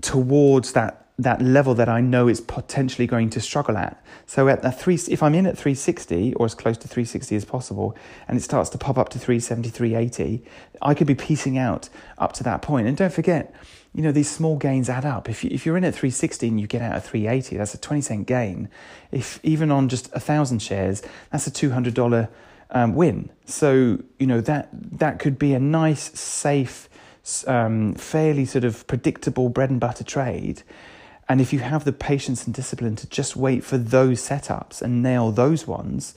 towards 0.01 0.73
that 0.73 1.02
that 1.19 1.41
level 1.41 1.75
that 1.75 1.87
I 1.87 2.01
know 2.01 2.27
is 2.27 2.41
potentially 2.41 3.05
going 3.05 3.29
to 3.31 3.41
struggle 3.41 3.77
at. 3.77 4.03
So 4.25 4.47
at 4.47 4.63
the 4.63 4.71
three, 4.71 4.95
if 5.09 5.21
I'm 5.21 5.35
in 5.35 5.45
at 5.45 5.57
360 5.57 6.33
or 6.35 6.45
as 6.45 6.55
close 6.55 6.77
to 6.79 6.87
360 6.87 7.35
as 7.35 7.45
possible, 7.45 7.95
and 8.27 8.37
it 8.37 8.41
starts 8.41 8.69
to 8.71 8.79
pop 8.79 8.97
up 8.97 9.09
to 9.09 9.19
370, 9.19 9.69
380, 9.69 10.43
I 10.81 10.93
could 10.95 11.05
be 11.05 11.13
piecing 11.15 11.57
out 11.57 11.89
up 12.17 12.33
to 12.33 12.43
that 12.43 12.63
point. 12.63 12.87
And 12.87 12.97
don't 12.97 13.13
forget, 13.13 13.53
you 13.93 14.01
know, 14.01 14.11
these 14.11 14.29
small 14.29 14.57
gains 14.57 14.89
add 14.89 15.05
up. 15.05 15.29
If, 15.29 15.43
you, 15.43 15.51
if 15.53 15.65
you're 15.65 15.77
in 15.77 15.83
at 15.83 15.93
360 15.93 16.47
and 16.47 16.59
you 16.59 16.65
get 16.65 16.81
out 16.81 16.95
at 16.95 17.03
380, 17.03 17.57
that's 17.57 17.75
a 17.75 17.77
20 17.77 18.01
cent 18.01 18.27
gain. 18.27 18.69
If 19.11 19.39
even 19.43 19.71
on 19.71 19.89
just 19.89 20.11
a 20.13 20.19
thousand 20.19 20.63
shares, 20.63 21.03
that's 21.31 21.45
a 21.45 21.51
$200 21.51 22.27
um, 22.71 22.95
win. 22.95 23.29
So, 23.45 23.99
you 24.17 24.25
know, 24.25 24.41
that, 24.41 24.69
that 24.73 25.19
could 25.19 25.37
be 25.37 25.53
a 25.53 25.59
nice, 25.59 26.19
safe, 26.19 26.89
um, 27.45 27.93
fairly 27.93 28.45
sort 28.45 28.63
of 28.63 28.87
predictable 28.87 29.49
bread 29.49 29.69
and 29.69 29.79
butter 29.79 30.03
trade. 30.03 30.63
And 31.29 31.39
if 31.39 31.53
you 31.53 31.59
have 31.59 31.85
the 31.85 31.93
patience 31.93 32.45
and 32.45 32.53
discipline 32.53 32.95
to 32.97 33.07
just 33.07 33.35
wait 33.35 33.63
for 33.63 33.77
those 33.77 34.21
setups 34.21 34.81
and 34.81 35.01
nail 35.01 35.31
those 35.31 35.65
ones 35.65 36.13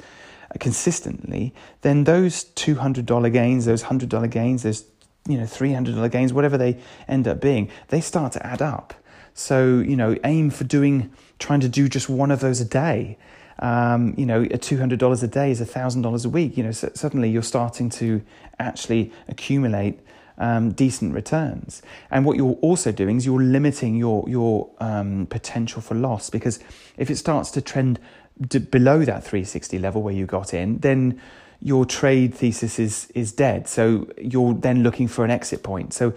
uh, 0.50 0.58
consistently, 0.58 1.54
then 1.82 2.04
those 2.04 2.44
$200 2.44 3.32
gains, 3.32 3.64
those 3.64 3.84
$100 3.84 4.30
gains, 4.30 4.62
those 4.64 4.84
you 5.28 5.38
know, 5.38 5.44
$300 5.44 6.10
gains, 6.10 6.32
whatever 6.32 6.56
they 6.56 6.78
end 7.08 7.26
up 7.28 7.40
being, 7.40 7.70
they 7.88 8.00
start 8.00 8.32
to 8.32 8.46
add 8.46 8.62
up. 8.62 8.94
So, 9.34 9.78
you 9.78 9.96
know, 9.96 10.16
aim 10.24 10.50
for 10.50 10.64
doing, 10.64 11.12
trying 11.38 11.60
to 11.60 11.68
do 11.68 11.88
just 11.88 12.08
one 12.08 12.30
of 12.30 12.40
those 12.40 12.60
a 12.60 12.64
day. 12.64 13.18
Um, 13.58 14.14
you 14.16 14.26
know, 14.26 14.44
$200 14.44 15.22
a 15.22 15.26
day 15.26 15.50
is 15.50 15.60
$1,000 15.60 16.24
a 16.24 16.28
week. 16.28 16.56
You 16.56 16.64
know, 16.64 16.72
so 16.72 16.90
suddenly 16.94 17.30
you're 17.30 17.42
starting 17.42 17.90
to 17.90 18.22
actually 18.58 19.12
accumulate 19.28 20.00
um, 20.38 20.72
decent 20.72 21.14
returns. 21.14 21.82
And 22.10 22.24
what 22.24 22.36
you're 22.36 22.58
also 22.62 22.92
doing 22.92 23.16
is 23.16 23.26
you're 23.26 23.42
limiting 23.42 23.96
your, 23.96 24.28
your 24.28 24.70
um, 24.78 25.26
potential 25.26 25.80
for 25.80 25.94
loss 25.94 26.30
because 26.30 26.60
if 26.96 27.10
it 27.10 27.16
starts 27.16 27.50
to 27.52 27.60
trend 27.60 27.98
d- 28.40 28.58
below 28.58 29.04
that 29.04 29.24
360 29.24 29.78
level 29.78 30.02
where 30.02 30.14
you 30.14 30.26
got 30.26 30.54
in, 30.54 30.78
then 30.78 31.20
your 31.60 31.86
trade 31.86 32.34
thesis 32.34 32.78
is 32.78 33.10
is 33.14 33.32
dead. 33.32 33.66
So 33.68 34.08
you're 34.20 34.54
then 34.54 34.82
looking 34.82 35.08
for 35.08 35.24
an 35.24 35.30
exit 35.30 35.62
point. 35.62 35.94
So 35.94 36.12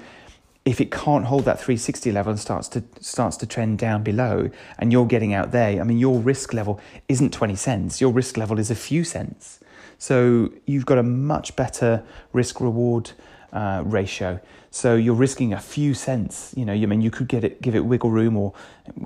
if 0.66 0.82
it 0.82 0.92
can't 0.92 1.26
hold 1.26 1.46
that 1.46 1.58
360 1.60 2.12
level 2.12 2.32
and 2.32 2.40
starts 2.40 2.68
to 2.70 2.84
starts 3.00 3.38
to 3.38 3.48
trend 3.48 3.80
down 3.80 4.04
below 4.04 4.50
and 4.78 4.92
you're 4.92 5.08
getting 5.08 5.34
out 5.34 5.52
there, 5.52 5.80
I 5.80 5.84
mean 5.84 5.98
your 5.98 6.20
risk 6.20 6.54
level 6.54 6.80
isn't 7.08 7.32
20 7.32 7.56
cents. 7.56 8.02
Your 8.02 8.12
risk 8.12 8.38
level 8.38 8.60
is 8.60 8.70
a 8.70 8.76
few 8.76 9.04
cents. 9.04 9.60
So 9.98 10.52
you've 10.66 10.86
got 10.86 10.98
a 10.98 11.04
much 11.04 11.56
better 11.56 12.04
risk 12.32 12.62
reward 12.62 13.12
uh, 13.54 13.84
ratio. 13.86 14.40
So 14.72 14.96
you're 14.96 15.16
risking 15.16 15.54
a 15.54 15.60
few 15.60 15.94
cents. 15.94 16.54
You 16.56 16.66
know, 16.66 16.74
I 16.74 16.86
mean, 16.86 17.02
you 17.02 17.12
could 17.12 17.28
get 17.28 17.44
it, 17.44 17.62
give 17.62 17.76
it 17.76 17.86
wiggle 17.86 18.12
room, 18.12 18.38
or 18.38 18.54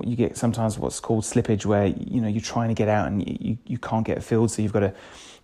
you 0.02 0.16
get 0.16 0.36
sometimes 0.36 0.78
what's 0.78 1.00
called 1.00 1.24
slippage, 1.24 1.64
where 1.64 1.86
you 1.86 2.20
know 2.20 2.28
you're 2.28 2.40
trying 2.40 2.68
to 2.68 2.74
get 2.74 2.88
out 2.88 3.06
and 3.06 3.26
you, 3.26 3.58
you 3.64 3.78
can't 3.78 4.06
get 4.06 4.22
filled, 4.22 4.50
so 4.50 4.62
you've 4.62 4.72
got 4.72 4.80
to 4.80 4.94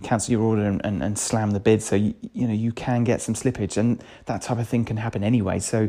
cancel 0.03 0.33
your 0.33 0.43
order 0.43 0.63
and, 0.63 0.81
and, 0.85 1.03
and 1.03 1.19
slam 1.19 1.51
the 1.53 1.61
bid. 1.61 1.83
So 1.83 1.97
you, 1.97 2.15
you 2.33 2.47
know 2.47 2.55
you 2.55 2.73
can 2.73 3.05
get 3.05 3.23
some 3.23 3.35
slippage, 3.35 3.77
and 3.77 4.03
that 4.27 4.43
type 4.43 4.59
of 4.59 4.69
thing 4.69 4.85
can 4.85 4.99
happen 4.99 5.25
anyway. 5.25 5.59
So 5.59 5.89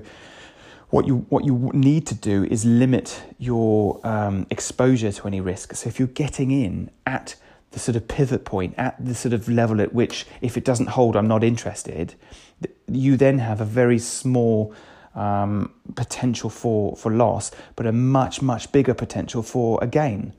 what 0.92 1.08
you 1.08 1.26
what 1.30 1.44
you 1.46 1.72
need 1.74 2.08
to 2.08 2.16
do 2.16 2.46
is 2.46 2.64
limit 2.66 3.24
your 3.38 4.06
um, 4.08 4.46
exposure 4.50 5.12
to 5.12 5.28
any 5.28 5.42
risk. 5.42 5.74
So 5.76 5.90
if 5.90 6.00
you're 6.00 6.08
getting 6.08 6.52
in 6.52 6.90
at 7.06 7.36
the 7.72 7.80
sort 7.80 7.96
of 7.96 8.08
pivot 8.08 8.46
point, 8.46 8.76
at 8.78 9.04
the 9.04 9.16
sort 9.16 9.34
of 9.34 9.48
level 9.48 9.82
at 9.82 9.94
which 9.94 10.26
if 10.42 10.58
it 10.58 10.66
doesn't 10.66 10.90
hold, 10.90 11.16
I'm 11.16 11.28
not 11.28 11.44
interested 11.44 12.16
you 12.88 13.18
then 13.18 13.40
have 13.40 13.62
a 13.62 13.66
very 13.66 14.00
small 14.00 14.74
um, 15.16 15.74
potential 15.96 16.50
for, 16.50 16.96
for 16.96 17.12
loss, 17.12 17.52
but 17.76 17.86
a 17.86 17.92
much, 17.92 18.42
much 18.42 18.72
bigger 18.72 18.94
potential 18.94 19.44
for 19.44 19.80
a 19.82 19.88
gain. 19.88 20.34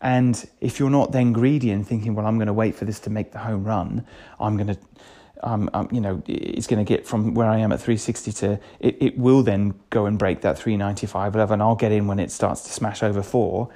And 0.00 0.48
if 0.60 0.80
you're 0.80 0.90
not 0.90 1.12
then 1.12 1.32
greedy 1.32 1.70
and 1.70 1.86
thinking, 1.86 2.14
well, 2.14 2.26
I'm 2.26 2.36
going 2.36 2.48
to 2.48 2.52
wait 2.52 2.74
for 2.74 2.84
this 2.84 2.98
to 3.00 3.10
make 3.10 3.32
the 3.32 3.38
home 3.38 3.64
run, 3.64 4.04
I'm 4.40 4.56
going 4.56 4.74
to, 4.74 4.78
um, 5.44 5.70
um, 5.72 5.88
you 5.92 6.00
know, 6.00 6.22
it's 6.26 6.66
going 6.66 6.84
to 6.84 6.88
get 6.88 7.06
from 7.06 7.34
where 7.34 7.48
I 7.48 7.58
am 7.58 7.70
at 7.72 7.80
360 7.80 8.32
to, 8.32 8.60
it, 8.80 8.96
it 9.00 9.18
will 9.18 9.42
then 9.42 9.74
go 9.90 10.06
and 10.06 10.18
break 10.18 10.40
that 10.40 10.58
395 10.58 11.36
level, 11.36 11.52
and 11.52 11.62
I'll 11.62 11.76
get 11.76 11.92
in 11.92 12.08
when 12.08 12.18
it 12.18 12.32
starts 12.32 12.62
to 12.62 12.72
smash 12.72 13.02
over 13.02 13.22
four. 13.22 13.70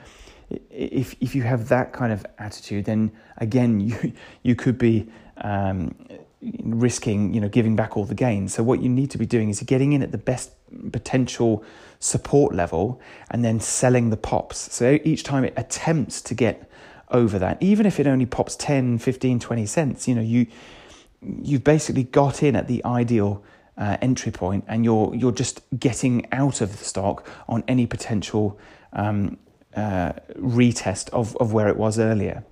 If 0.50 1.16
if 1.20 1.34
you 1.34 1.42
have 1.42 1.68
that 1.68 1.92
kind 1.92 2.12
of 2.12 2.24
attitude, 2.38 2.84
then 2.84 3.12
again, 3.38 3.80
you 3.88 4.12
you 4.42 4.54
could 4.54 4.78
be 4.78 5.08
um, 5.38 5.94
risking 6.40 7.34
you 7.34 7.40
know 7.40 7.48
giving 7.48 7.76
back 7.76 7.96
all 7.96 8.04
the 8.04 8.14
gains. 8.14 8.54
So 8.54 8.62
what 8.62 8.82
you 8.82 8.88
need 8.88 9.10
to 9.12 9.18
be 9.18 9.26
doing 9.26 9.48
is 9.48 9.60
getting 9.62 9.92
in 9.92 10.02
at 10.02 10.12
the 10.12 10.18
best 10.18 10.52
potential 10.92 11.64
support 11.98 12.54
level 12.54 13.00
and 13.30 13.44
then 13.44 13.60
selling 13.60 14.10
the 14.10 14.16
pops. 14.16 14.72
So 14.74 14.98
each 15.04 15.22
time 15.22 15.44
it 15.44 15.54
attempts 15.56 16.20
to 16.22 16.34
get 16.34 16.70
over 17.10 17.38
that 17.38 17.56
even 17.62 17.86
if 17.86 18.00
it 18.00 18.06
only 18.06 18.26
pops 18.26 18.56
10 18.56 18.98
15 18.98 19.38
20 19.38 19.66
cents 19.66 20.08
you 20.08 20.14
know 20.14 20.20
you 20.20 20.46
you've 21.22 21.64
basically 21.64 22.02
got 22.02 22.42
in 22.42 22.56
at 22.56 22.66
the 22.66 22.84
ideal 22.84 23.42
uh, 23.78 23.96
entry 24.00 24.32
point 24.32 24.64
and 24.66 24.84
you're 24.84 25.14
you're 25.14 25.32
just 25.32 25.60
getting 25.78 26.26
out 26.32 26.60
of 26.60 26.78
the 26.78 26.84
stock 26.84 27.28
on 27.48 27.62
any 27.68 27.86
potential 27.86 28.58
um, 28.92 29.36
uh, 29.76 30.12
retest 30.38 31.08
of, 31.10 31.36
of 31.36 31.52
where 31.52 31.68
it 31.68 31.76
was 31.76 31.98
earlier 31.98 32.42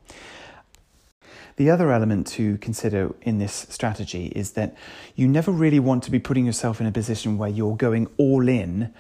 the 1.57 1.71
other 1.71 1.93
element 1.93 2.27
to 2.27 2.59
consider 2.59 3.15
in 3.23 3.39
this 3.39 3.67
strategy 3.71 4.27
is 4.35 4.53
that 4.53 4.75
you 5.15 5.29
never 5.29 5.53
really 5.53 5.79
want 5.79 6.03
to 6.05 6.11
be 6.11 6.19
putting 6.19 6.45
yourself 6.47 6.81
in 6.81 6.87
a 6.87 6.93
position 6.93 7.39
where 7.39 7.49
you're 7.49 7.77
going 7.77 8.09
all 8.17 8.49
in 8.49 8.93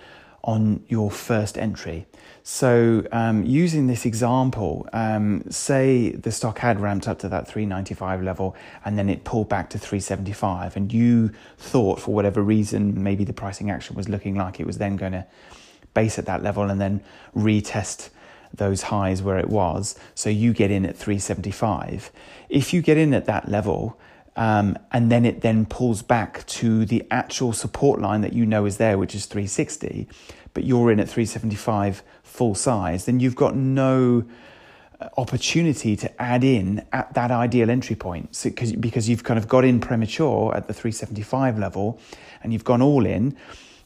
on 0.44 0.84
your 0.88 1.10
first 1.10 1.56
entry. 1.56 2.06
So, 2.42 3.06
um, 3.10 3.44
using 3.44 3.86
this 3.86 4.04
example, 4.04 4.86
um, 4.92 5.50
say 5.50 6.10
the 6.10 6.30
stock 6.30 6.58
had 6.58 6.78
ramped 6.78 7.08
up 7.08 7.18
to 7.20 7.28
that 7.30 7.48
395 7.48 8.22
level 8.22 8.54
and 8.84 8.98
then 8.98 9.08
it 9.08 9.24
pulled 9.24 9.48
back 9.48 9.70
to 9.70 9.78
375, 9.78 10.76
and 10.76 10.92
you 10.92 11.30
thought, 11.56 11.98
for 11.98 12.14
whatever 12.14 12.42
reason, 12.42 13.02
maybe 13.02 13.24
the 13.24 13.32
pricing 13.32 13.70
action 13.70 13.96
was 13.96 14.10
looking 14.10 14.34
like 14.34 14.60
it 14.60 14.66
was 14.66 14.76
then 14.76 14.96
going 14.96 15.12
to 15.12 15.26
base 15.94 16.18
at 16.18 16.26
that 16.26 16.42
level 16.42 16.64
and 16.64 16.78
then 16.78 17.02
retest 17.34 18.10
those 18.56 18.82
highs 18.82 19.23
where 19.23 19.38
it 19.38 19.49
was. 19.49 19.96
So 20.14 20.30
you 20.30 20.52
get 20.52 20.70
in 20.70 20.87
at 20.87 20.96
375. 20.96 22.11
If 22.49 22.73
you 22.73 22.82
get 22.82 22.96
in 22.96 23.14
at 23.14 23.26
that 23.26 23.49
level, 23.49 23.99
um, 24.37 24.76
and 24.90 25.12
then 25.12 25.25
it 25.25 25.42
then 25.42 25.66
pulls 25.66 26.02
back 26.02 26.44
to 26.46 26.84
the 26.84 27.04
actual 27.11 27.52
support 27.52 28.00
line 28.00 28.20
that 28.23 28.32
you 28.32 28.44
know 28.44 28.64
is 28.64 28.78
there, 28.78 28.99
which 28.99 29.14
is 29.14 29.26
360, 29.26 30.08
but 30.54 30.64
you're 30.64 30.90
in 30.90 30.99
at 30.99 31.08
375 31.08 32.02
full 32.23 32.54
size, 32.54 33.04
then 33.04 33.20
you've 33.20 33.37
got 33.37 33.54
no 33.54 34.25
uh, 35.00 35.08
opportunity 35.16 35.96
to 35.96 36.23
add 36.23 36.42
in 36.42 36.84
at 36.92 37.14
that 37.14 37.30
ideal 37.30 37.70
entry 37.70 37.96
point 37.96 38.34
so, 38.34 38.50
because 38.50 39.08
you've 39.08 39.25
kind 39.25 39.38
of 39.38 39.49
got 39.49 39.64
in 39.64 39.80
premature 39.80 40.54
at 40.56 40.66
the 40.66 40.75
375 40.75 41.58
level 41.58 42.00
and 42.42 42.52
you've 42.52 42.64
gone 42.64 42.82
all 42.82 43.04
in 43.04 43.37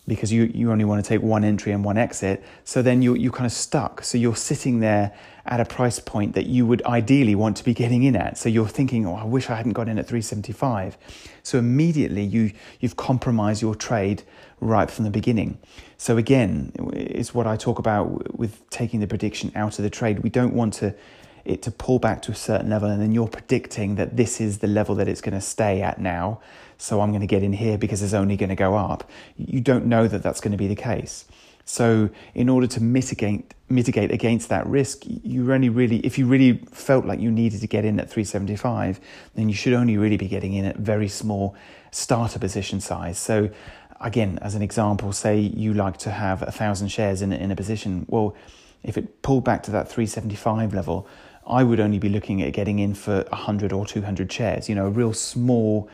because 0.09 0.33
you, 0.33 0.51
you 0.55 0.73
only 0.73 0.85
want 0.85 1.05
to 1.05 1.09
take 1.09 1.23
one 1.23 1.45
entry 1.45 1.71
and 1.71 1.85
one 1.85 1.99
exit. 1.99 2.43
So 2.65 2.83
then 2.83 3.03
you, 3.03 3.15
you're 3.15 3.33
kind 3.33 3.47
of 3.47 3.53
stuck. 3.53 4.03
So 4.03 4.19
you're 4.19 4.35
sitting 4.35 4.81
there 4.81 5.15
at 5.47 5.61
a 5.61 5.65
price 5.65 6.01
point 6.01 6.35
that 6.35 6.47
you 6.47 6.67
would 6.67 6.85
ideally 6.85 7.35
want 7.35 7.57
to 7.59 7.65
be 7.65 7.75
getting 7.75 8.03
in 8.03 8.17
at. 8.17 8.39
So 8.39 8.49
you're 8.49 8.69
thinking, 8.69 9.07
oh, 9.07 9.15
I 9.15 9.25
wish 9.25 9.49
I 9.51 9.55
hadn't 9.55 9.75
got 9.75 9.89
in 9.89 9.99
at 9.99 10.07
375. 10.07 10.99
So 11.43 11.59
immediately 11.59 12.25
you, 12.25 12.53
you've 12.81 12.97
compromised 12.97 13.63
your 13.63 13.75
trade 13.75 14.23
right 14.61 14.91
from 14.91 15.05
the 15.05 15.11
beginning. 15.11 15.59
So 15.99 16.17
again, 16.17 16.73
it's 16.93 17.35
what 17.35 17.47
I 17.47 17.57
talk 17.57 17.79
about 17.79 18.37
with 18.37 18.69
taking 18.71 19.01
the 19.01 19.07
prediction 19.07 19.53
out 19.55 19.79
of 19.79 19.83
the 19.83 19.91
trade. 19.91 20.21
We 20.21 20.31
don't 20.31 20.55
want 20.55 20.75
to 20.75 20.95
it 21.45 21.63
to 21.63 21.71
pull 21.71 21.99
back 21.99 22.21
to 22.21 22.31
a 22.31 22.35
certain 22.35 22.69
level 22.69 22.91
and 22.91 23.01
then 23.01 23.11
you're 23.11 23.29
predicting 23.29 23.95
that 23.95 24.17
this 24.17 24.39
is 24.39 24.59
the 24.59 24.67
level 24.67 24.95
that 24.95 25.09
it's 25.09 25.23
going 25.23 25.35
to 25.35 25.41
stay 25.41 25.81
at 25.81 25.99
now 25.99 26.39
so 26.79 27.01
i'm 27.01 27.11
going 27.11 27.21
to 27.21 27.27
get 27.27 27.43
in 27.43 27.53
here 27.53 27.77
because 27.77 28.03
it's 28.03 28.15
only 28.15 28.37
going 28.37 28.49
to 28.49 28.55
go 28.55 28.77
up. 28.77 29.09
You 29.37 29.61
don't 29.61 29.87
know 29.87 30.09
that 30.09 30.23
that's 30.23 30.41
going 30.41 30.53
to 30.53 30.59
be 30.59 30.69
the 30.69 30.77
case. 30.77 31.27
So 31.65 32.09
in 32.35 32.49
order 32.49 32.67
to 32.69 32.83
mitigate 32.83 33.53
mitigate 33.69 34.11
against 34.11 34.49
that 34.49 34.67
risk 34.67 35.03
you 35.05 35.53
only 35.53 35.69
really 35.69 35.99
if 35.99 36.17
you 36.17 36.27
really 36.27 36.57
felt 36.73 37.05
like 37.05 37.21
you 37.21 37.31
needed 37.31 37.61
to 37.61 37.67
get 37.67 37.85
in 37.85 38.01
at 38.01 38.09
375 38.09 38.99
then 39.35 39.51
you 39.51 39.55
should 39.55 39.75
only 39.75 39.99
really 39.99 40.17
be 40.17 40.27
getting 40.27 40.55
in 40.55 40.65
at 40.65 40.77
very 40.79 41.09
small 41.09 41.55
starter 41.91 42.39
position 42.39 42.81
size. 42.81 43.19
So 43.19 43.51
again 44.01 44.39
as 44.41 44.55
an 44.55 44.63
example 44.63 45.13
say 45.13 45.39
you 45.39 45.75
like 45.75 45.99
to 45.99 46.11
have 46.11 46.41
a 46.41 46.51
thousand 46.51 46.89
shares 46.89 47.21
in, 47.21 47.33
in 47.33 47.51
a 47.51 47.57
position. 47.57 48.07
Well 48.09 48.35
if 48.83 48.97
it 48.97 49.21
pulled 49.21 49.45
back 49.45 49.63
to 49.65 49.71
that 49.73 49.89
375 49.89 50.73
level 50.73 51.07
I 51.47 51.65
would 51.65 51.81
only 51.81 51.99
be 51.99 52.09
looking 52.09 52.43
at 52.43 52.53
getting 52.53 52.79
in 52.79 52.95
for 52.95 53.25
100 53.31 53.73
or 53.73 53.87
200 53.87 54.31
shares, 54.31 54.69
you 54.69 54.75
know, 54.75 54.87
a 54.87 54.91
real 54.91 55.15
small 55.15 55.89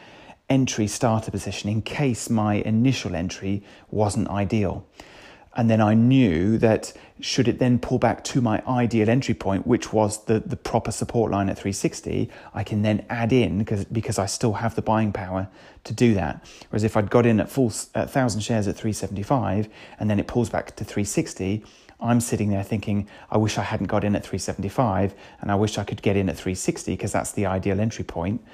entry 0.48 0.86
starter 0.86 1.30
position 1.30 1.70
in 1.70 1.82
case 1.82 2.28
my 2.28 2.54
initial 2.54 3.14
entry 3.14 3.62
wasn't 3.90 4.28
ideal. 4.28 4.86
And 5.56 5.70
then 5.70 5.80
I 5.80 5.94
knew 5.94 6.58
that 6.58 6.92
should 7.20 7.46
it 7.46 7.60
then 7.60 7.78
pull 7.78 7.98
back 7.98 8.24
to 8.24 8.40
my 8.40 8.62
ideal 8.66 9.08
entry 9.08 9.34
point, 9.34 9.66
which 9.66 9.92
was 9.92 10.24
the, 10.24 10.40
the 10.40 10.56
proper 10.56 10.90
support 10.90 11.30
line 11.30 11.48
at 11.48 11.56
360, 11.56 12.28
I 12.52 12.64
can 12.64 12.82
then 12.82 13.06
add 13.08 13.32
in 13.32 13.58
because, 13.58 13.84
because 13.84 14.18
I 14.18 14.26
still 14.26 14.54
have 14.54 14.74
the 14.74 14.82
buying 14.82 15.12
power 15.12 15.48
to 15.84 15.92
do 15.92 16.14
that. 16.14 16.44
Whereas 16.70 16.82
if 16.82 16.96
I'd 16.96 17.08
got 17.08 17.24
in 17.24 17.38
at 17.38 17.48
full 17.48 17.72
at 17.94 18.06
1,000 18.06 18.40
shares 18.40 18.66
at 18.66 18.76
375 18.76 19.68
and 20.00 20.10
then 20.10 20.18
it 20.18 20.26
pulls 20.26 20.50
back 20.50 20.74
to 20.76 20.84
360, 20.84 21.64
I'm 22.00 22.20
sitting 22.20 22.50
there 22.50 22.64
thinking, 22.64 23.08
I 23.30 23.38
wish 23.38 23.56
I 23.56 23.62
hadn't 23.62 23.86
got 23.86 24.02
in 24.02 24.16
at 24.16 24.24
375 24.24 25.14
and 25.40 25.52
I 25.52 25.54
wish 25.54 25.78
I 25.78 25.84
could 25.84 26.02
get 26.02 26.16
in 26.16 26.28
at 26.28 26.36
360 26.36 26.92
because 26.92 27.12
that's 27.12 27.30
the 27.32 27.46
ideal 27.46 27.80
entry 27.80 28.04
point. 28.04 28.44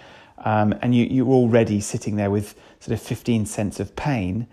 Um, 0.41 0.75
and 0.83 0.95
you, 0.95 1.05
you're 1.05 1.29
already 1.29 1.81
sitting 1.81 2.17
there 2.17 2.31
with 2.31 2.55
sort 2.81 2.95
of 2.99 3.03
15 3.03 3.47
cents 3.47 3.79
of 3.79 3.95
pain 3.95 4.47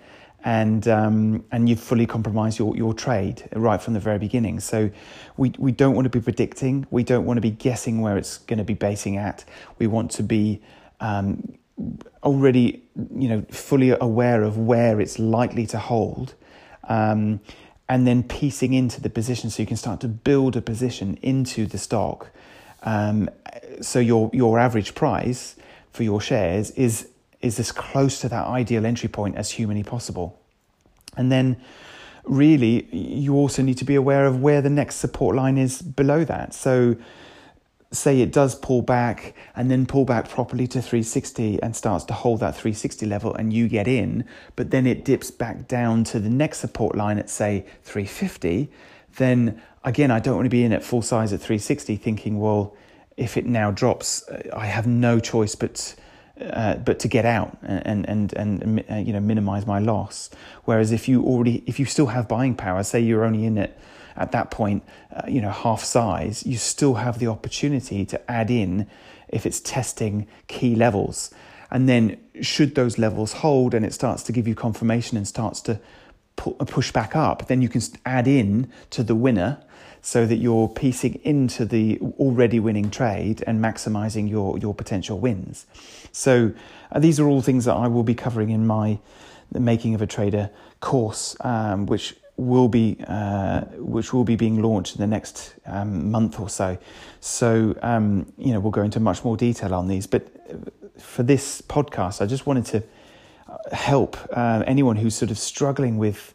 and 0.43 0.87
um, 0.87 1.43
and 1.51 1.67
you've 1.67 1.79
fully 1.79 2.05
compromised 2.05 2.59
your, 2.59 2.75
your 2.75 2.93
trade 2.93 3.47
right 3.53 3.81
from 3.81 3.93
the 3.93 3.99
very 3.99 4.19
beginning. 4.19 4.59
So 4.59 4.89
we, 5.35 5.53
we 5.57 5.71
don't 5.71 5.95
want 5.95 6.05
to 6.05 6.09
be 6.09 6.21
predicting. 6.21 6.87
We 6.89 7.03
don't 7.03 7.25
want 7.25 7.37
to 7.37 7.41
be 7.41 7.51
guessing 7.51 8.01
where 8.01 8.17
it's 8.17 8.37
going 8.37 8.59
to 8.59 8.63
be 8.63 8.73
basing 8.73 9.17
at. 9.17 9.43
We 9.79 9.87
want 9.87 10.11
to 10.11 10.23
be 10.23 10.61
um, 10.99 11.57
already 12.23 12.83
you 13.13 13.29
know 13.29 13.45
fully 13.49 13.89
aware 13.89 14.43
of 14.43 14.57
where 14.57 15.01
it's 15.01 15.19
likely 15.19 15.65
to 15.67 15.79
hold. 15.79 16.35
Um, 16.85 17.41
and 17.89 18.05
then 18.05 18.23
piecing 18.23 18.73
into 18.73 19.01
the 19.01 19.09
position 19.09 19.49
so 19.49 19.61
you 19.63 19.67
can 19.67 19.77
start 19.77 20.01
to 20.01 20.07
build 20.07 20.55
a 20.55 20.61
position 20.61 21.17
into 21.21 21.65
the 21.65 21.77
stock. 21.77 22.29
Um, 22.83 23.29
so 23.81 23.99
your 23.99 24.29
your 24.33 24.59
average 24.59 24.93
price 24.93 25.55
for 25.97 26.03
your 26.03 26.21
shares 26.21 26.71
is 26.71 27.09
is 27.41 27.59
as 27.59 27.71
close 27.71 28.19
to 28.21 28.29
that 28.29 28.47
ideal 28.47 28.85
entry 28.85 29.09
point 29.09 29.35
as 29.35 29.51
humanly 29.51 29.83
possible. 29.83 30.39
And 31.17 31.31
then 31.31 31.57
really 32.23 32.87
you 32.95 33.35
also 33.35 33.61
need 33.61 33.77
to 33.77 33.85
be 33.85 33.95
aware 33.95 34.25
of 34.25 34.41
where 34.41 34.61
the 34.61 34.69
next 34.69 34.95
support 34.95 35.35
line 35.35 35.57
is 35.57 35.81
below 35.81 36.23
that. 36.23 36.53
So 36.53 36.95
say 37.91 38.21
it 38.21 38.33
does 38.33 38.55
pull 38.55 38.81
back 38.81 39.33
and 39.55 39.71
then 39.71 39.85
pull 39.85 40.03
back 40.03 40.29
properly 40.29 40.67
to 40.67 40.81
360 40.81 41.61
and 41.61 41.75
starts 41.75 42.03
to 42.05 42.13
hold 42.13 42.39
that 42.41 42.53
360 42.55 43.05
level 43.05 43.33
and 43.35 43.53
you 43.53 43.67
get 43.67 43.87
in, 43.87 44.25
but 44.55 44.71
then 44.71 44.85
it 44.85 45.05
dips 45.05 45.31
back 45.31 45.67
down 45.67 46.03
to 46.03 46.19
the 46.19 46.29
next 46.29 46.59
support 46.59 46.95
line 46.95 47.17
at 47.17 47.29
say 47.29 47.65
350, 47.83 48.69
then 49.15 49.61
again, 49.83 50.11
I 50.11 50.19
don't 50.19 50.35
want 50.35 50.45
to 50.45 50.49
be 50.49 50.63
in 50.63 50.73
at 50.73 50.83
full 50.83 51.01
size 51.01 51.31
at 51.33 51.39
360 51.39 51.95
thinking, 51.95 52.39
well, 52.39 52.75
if 53.17 53.35
it 53.35 53.45
now 53.45 53.71
drops, 53.71 54.27
uh, 54.29 54.49
I 54.55 54.67
have 54.67 54.87
no 54.87 55.19
choice 55.19 55.55
but 55.55 55.95
uh, 56.39 56.75
but 56.75 56.99
to 56.99 57.07
get 57.07 57.25
out 57.25 57.57
and 57.63 58.07
and 58.07 58.33
and 58.33 58.83
uh, 58.89 58.95
you 58.95 59.11
know 59.11 59.19
minimize 59.19 59.65
my 59.65 59.79
loss. 59.79 60.29
Whereas 60.65 60.91
if 60.91 61.09
you 61.09 61.23
already 61.23 61.63
if 61.65 61.79
you 61.79 61.85
still 61.85 62.07
have 62.07 62.27
buying 62.27 62.55
power, 62.55 62.83
say 62.83 62.99
you're 62.99 63.25
only 63.25 63.45
in 63.45 63.57
it 63.57 63.77
at 64.17 64.31
that 64.31 64.51
point, 64.51 64.83
uh, 65.15 65.21
you 65.27 65.39
know, 65.39 65.51
half 65.51 65.83
size, 65.83 66.45
you 66.45 66.57
still 66.57 66.95
have 66.95 67.19
the 67.19 67.27
opportunity 67.27 68.05
to 68.05 68.31
add 68.31 68.49
in 68.49 68.87
if 69.27 69.45
it's 69.45 69.59
testing 69.59 70.27
key 70.47 70.75
levels. 70.75 71.29
And 71.69 71.87
then, 71.87 72.17
should 72.41 72.75
those 72.75 72.97
levels 72.97 73.33
hold 73.33 73.73
and 73.73 73.85
it 73.85 73.93
starts 73.93 74.23
to 74.23 74.31
give 74.31 74.47
you 74.47 74.55
confirmation 74.55 75.17
and 75.17 75.27
starts 75.27 75.61
to 75.61 75.79
push 76.35 76.91
back 76.91 77.15
up, 77.15 77.47
then 77.47 77.61
you 77.61 77.69
can 77.69 77.81
add 78.05 78.27
in 78.27 78.71
to 78.91 79.03
the 79.03 79.15
winner 79.15 79.61
so 80.07 80.25
that 80.25 80.37
you're 80.37 80.69
piecing 80.69 81.15
into 81.25 81.65
the 81.65 81.99
already 82.17 82.61
winning 82.61 82.89
trade 82.89 83.43
and 83.45 83.61
maximizing 83.61 84.29
your, 84.29 84.57
your 84.57 84.73
potential 84.73 85.19
wins. 85.19 85.65
So, 86.13 86.53
uh, 86.93 86.99
these 86.99 87.19
are 87.19 87.27
all 87.27 87.41
things 87.41 87.65
that 87.65 87.73
I 87.73 87.89
will 87.89 88.03
be 88.03 88.15
covering 88.15 88.49
in 88.49 88.65
my 88.65 88.99
the 89.51 89.59
Making 89.59 89.95
of 89.95 90.01
a 90.01 90.07
Trader 90.07 90.49
course, 90.79 91.35
um, 91.41 91.87
which 91.87 92.15
will 92.37 92.69
be 92.69 92.95
uh, 93.05 93.63
which 93.79 94.13
will 94.13 94.23
be 94.23 94.37
being 94.37 94.61
launched 94.61 94.95
in 94.95 95.01
the 95.01 95.07
next 95.07 95.55
um, 95.65 96.09
month 96.09 96.39
or 96.39 96.49
so. 96.49 96.77
So 97.19 97.75
um, 97.81 98.31
you 98.37 98.53
know 98.53 98.61
we'll 98.61 98.71
go 98.71 98.83
into 98.83 99.01
much 99.01 99.25
more 99.25 99.35
detail 99.35 99.73
on 99.73 99.89
these. 99.89 100.07
But 100.07 100.29
for 101.01 101.23
this 101.23 101.61
podcast, 101.61 102.21
I 102.21 102.27
just 102.27 102.45
wanted 102.45 102.65
to 102.67 102.83
uh, 103.49 103.75
help 103.75 104.15
uh, 104.31 104.63
anyone 104.65 104.95
who's 104.95 105.15
sort 105.15 105.31
of 105.31 105.37
struggling 105.37 105.97
with 105.97 106.33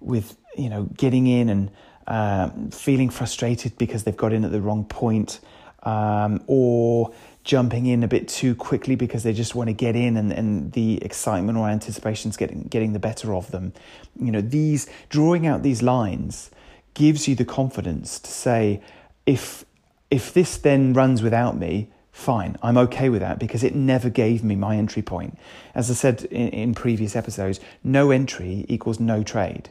with 0.00 0.36
you 0.54 0.68
know 0.68 0.82
getting 0.98 1.26
in 1.26 1.48
and 1.48 1.70
uh, 2.06 2.50
feeling 2.70 3.10
frustrated 3.10 3.76
because 3.78 4.04
they've 4.04 4.16
got 4.16 4.32
in 4.32 4.44
at 4.44 4.52
the 4.52 4.60
wrong 4.60 4.84
point, 4.84 5.40
um, 5.82 6.42
or 6.46 7.12
jumping 7.46 7.86
in 7.86 8.02
a 8.02 8.08
bit 8.08 8.26
too 8.26 8.56
quickly 8.56 8.96
because 8.96 9.22
they 9.22 9.32
just 9.32 9.54
want 9.54 9.68
to 9.68 9.72
get 9.72 9.94
in 9.94 10.16
and, 10.16 10.32
and 10.32 10.72
the 10.72 11.02
excitement 11.02 11.56
or 11.56 11.68
anticipation 11.68 12.28
is 12.28 12.36
getting 12.36 12.64
getting 12.64 12.92
the 12.92 12.98
better 12.98 13.34
of 13.34 13.50
them. 13.52 13.72
You 14.20 14.32
know, 14.32 14.40
these 14.40 14.88
drawing 15.08 15.46
out 15.46 15.62
these 15.62 15.82
lines 15.82 16.50
gives 16.94 17.28
you 17.28 17.34
the 17.34 17.44
confidence 17.44 18.18
to 18.18 18.30
say, 18.30 18.82
if 19.26 19.64
if 20.10 20.34
this 20.34 20.56
then 20.56 20.92
runs 20.92 21.22
without 21.22 21.56
me, 21.56 21.88
fine, 22.10 22.56
I'm 22.62 22.76
okay 22.78 23.08
with 23.08 23.20
that 23.20 23.38
because 23.38 23.62
it 23.62 23.74
never 23.74 24.10
gave 24.10 24.42
me 24.42 24.56
my 24.56 24.76
entry 24.76 25.02
point. 25.02 25.38
As 25.74 25.90
I 25.90 25.94
said 25.94 26.24
in, 26.24 26.48
in 26.48 26.74
previous 26.74 27.14
episodes, 27.14 27.60
no 27.84 28.10
entry 28.10 28.66
equals 28.68 28.98
no 28.98 29.22
trade. 29.22 29.70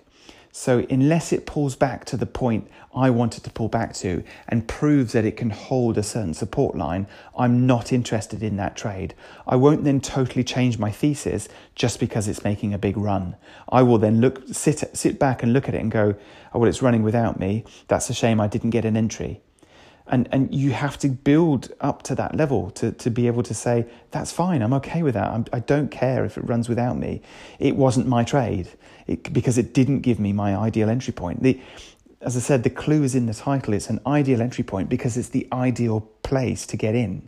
So, 0.58 0.86
unless 0.90 1.34
it 1.34 1.46
pulls 1.46 1.76
back 1.76 2.06
to 2.06 2.16
the 2.16 2.26
point 2.26 2.70
I 2.96 3.10
want 3.10 3.38
it 3.38 3.44
to 3.44 3.50
pull 3.50 3.68
back 3.68 3.94
to 3.96 4.24
and 4.48 4.66
proves 4.66 5.12
that 5.12 5.26
it 5.26 5.36
can 5.36 5.50
hold 5.50 5.98
a 5.98 6.02
certain 6.02 6.34
support 6.34 6.78
line, 6.78 7.08
I'm 7.38 7.68
not 7.68 7.92
interested 7.92 8.42
in 8.42 8.56
that 8.56 8.78
trade. 8.78 9.16
I 9.46 9.58
won't 9.58 9.84
then 9.84 10.00
totally 10.00 10.46
change 10.46 10.80
my 10.80 10.92
thesis 10.92 11.50
just 11.76 12.00
because 12.00 12.30
it's 12.30 12.46
making 12.46 12.74
a 12.74 12.78
big 12.78 12.96
run. 12.96 13.36
I 13.68 13.84
will 13.84 13.98
then 13.98 14.22
look, 14.22 14.44
sit, 14.50 14.96
sit 14.96 15.20
back 15.20 15.44
and 15.44 15.52
look 15.52 15.68
at 15.68 15.76
it 15.76 15.82
and 15.82 15.92
go, 15.92 16.16
oh, 16.54 16.60
well, 16.60 16.70
it's 16.70 16.82
running 16.82 17.04
without 17.04 17.38
me. 17.38 17.66
That's 17.90 18.10
a 18.10 18.14
shame 18.14 18.40
I 18.40 18.48
didn't 18.48 18.70
get 18.70 18.86
an 18.86 18.96
entry. 18.96 19.42
And, 20.08 20.30
and 20.32 20.54
you 20.54 20.72
have 20.72 21.00
to 21.00 21.10
build 21.10 21.74
up 21.82 22.04
to 22.04 22.16
that 22.16 22.36
level 22.36 22.70
to, 22.72 22.92
to 22.92 23.10
be 23.10 23.26
able 23.26 23.42
to 23.44 23.56
say, 23.56 23.88
that's 24.12 24.32
fine, 24.32 24.62
I'm 24.62 24.74
okay 24.74 25.02
with 25.02 25.16
that. 25.16 25.32
I'm, 25.32 25.46
I 25.52 25.60
do 25.60 25.82
not 25.82 25.92
care 25.92 26.26
if 26.26 26.38
it 26.38 26.42
runs 26.42 26.70
without 26.70 26.98
me. 26.98 27.22
It 27.58 27.76
wasn't 27.76 28.08
my 28.08 28.24
trade 28.24 28.70
it, 29.08 29.34
because 29.34 29.58
it 29.58 29.74
didn't 29.74 30.02
give 30.02 30.20
me 30.20 30.32
my 30.32 30.56
ideal 30.56 30.90
entry 30.90 31.12
point. 31.12 31.42
The, 31.42 31.60
as 32.22 32.38
I 32.38 32.40
said, 32.40 32.64
the 32.64 32.70
clue 32.70 33.04
is 33.04 33.16
in 33.16 33.26
the 33.26 33.34
title. 33.34 33.74
It's 33.74 33.90
an 33.90 34.00
ideal 34.06 34.42
entry 34.42 34.64
point 34.64 34.90
because 34.90 35.18
it's 35.18 35.30
the 35.30 35.48
ideal 35.52 36.02
place 36.22 36.68
to 36.68 36.78
get 36.78 36.94
in. 36.94 37.28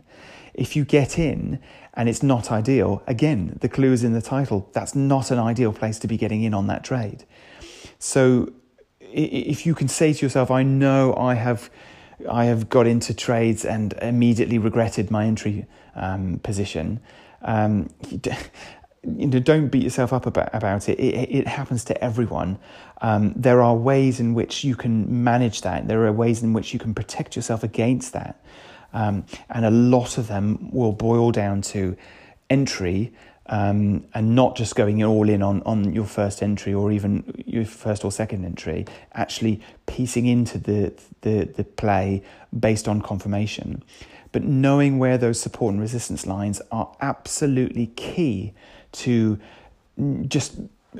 If 0.54 0.76
you 0.76 0.84
get 0.84 1.18
in 1.18 1.60
and 1.94 2.08
it's 2.08 2.22
not 2.22 2.50
ideal, 2.52 3.02
again, 3.06 3.58
the 3.60 3.68
clue 3.68 3.92
is 3.92 4.04
in 4.04 4.12
the 4.12 4.22
title. 4.22 4.68
That's 4.72 4.94
not 4.94 5.30
an 5.30 5.38
ideal 5.38 5.72
place 5.72 5.98
to 6.00 6.08
be 6.08 6.16
getting 6.16 6.42
in 6.42 6.54
on 6.54 6.68
that 6.68 6.84
trade. 6.84 7.24
So 7.98 8.52
if 9.00 9.66
you 9.66 9.74
can 9.74 9.88
say 9.88 10.12
to 10.12 10.24
yourself, 10.24 10.50
I 10.50 10.62
know 10.62 11.14
I 11.16 11.34
have 11.34 11.70
I 12.28 12.46
have 12.46 12.68
got 12.68 12.86
into 12.86 13.14
trades 13.14 13.64
and 13.64 13.92
immediately 13.94 14.58
regretted 14.58 15.10
my 15.10 15.26
entry 15.26 15.66
um, 15.94 16.40
position. 16.42 17.00
Um, 17.42 17.90
you 18.10 19.26
know, 19.26 19.38
don't 19.38 19.68
beat 19.68 19.82
yourself 19.82 20.12
up 20.12 20.26
about, 20.26 20.50
about 20.52 20.88
it. 20.88 20.98
it. 20.98 21.30
It 21.30 21.46
happens 21.46 21.84
to 21.84 22.04
everyone. 22.04 22.58
Um, 23.00 23.32
there 23.36 23.62
are 23.62 23.74
ways 23.74 24.20
in 24.20 24.34
which 24.34 24.64
you 24.64 24.74
can 24.74 25.22
manage 25.22 25.62
that. 25.62 25.86
There 25.86 26.04
are 26.06 26.12
ways 26.12 26.42
in 26.42 26.52
which 26.52 26.72
you 26.72 26.78
can 26.78 26.94
protect 26.94 27.36
yourself 27.36 27.62
against 27.62 28.12
that. 28.12 28.42
Um, 28.92 29.24
and 29.50 29.64
a 29.64 29.70
lot 29.70 30.18
of 30.18 30.28
them 30.28 30.70
will 30.72 30.92
boil 30.92 31.30
down 31.30 31.62
to 31.62 31.96
entry 32.50 33.12
um, 33.48 34.04
and 34.14 34.34
not 34.34 34.56
just 34.56 34.76
going 34.76 35.02
all 35.02 35.28
in 35.28 35.42
on, 35.42 35.62
on 35.62 35.92
your 35.92 36.04
first 36.04 36.42
entry 36.42 36.74
or 36.74 36.92
even 36.92 37.42
your 37.46 37.64
first 37.64 38.04
or 38.04 38.12
second 38.12 38.44
entry, 38.44 38.86
actually 39.12 39.60
piecing 39.86 40.26
into 40.26 40.58
the, 40.58 40.92
the, 41.22 41.44
the 41.44 41.64
play 41.64 42.22
based 42.58 42.88
on 42.88 43.00
confirmation. 43.00 43.82
But 44.32 44.44
knowing 44.44 44.98
where 44.98 45.16
those 45.16 45.40
support 45.40 45.72
and 45.72 45.80
resistance 45.80 46.26
lines 46.26 46.60
are 46.70 46.94
absolutely 47.00 47.86
key 47.96 48.52
to 48.92 49.38
just 50.26 50.56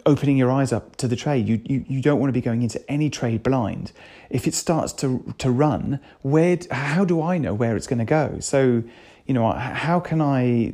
opening 0.07 0.37
your 0.37 0.51
eyes 0.51 0.73
up 0.73 0.97
to 0.97 1.09
the 1.09 1.17
trade. 1.17 1.49
You, 1.49 1.61
you, 1.65 1.85
you 1.89 2.03
don't 2.03 2.19
want 2.21 2.29
to 2.29 2.33
be 2.33 2.41
going 2.41 2.63
into 2.63 2.83
any 2.91 3.11
trade 3.11 3.43
blind. 3.43 3.93
If 4.31 4.47
it 4.47 4.55
starts 4.55 4.93
to, 4.95 5.35
to 5.39 5.51
run, 5.51 6.01
where, 6.23 6.59
how 6.71 7.05
do 7.05 7.23
I 7.23 7.39
know 7.39 7.55
where 7.55 7.77
it's 7.77 7.87
going 7.87 7.99
to 7.99 8.05
go? 8.05 8.39
So, 8.41 8.83
you 9.29 9.35
know, 9.35 9.53
how 9.53 10.01
can 10.01 10.23
I 10.23 10.73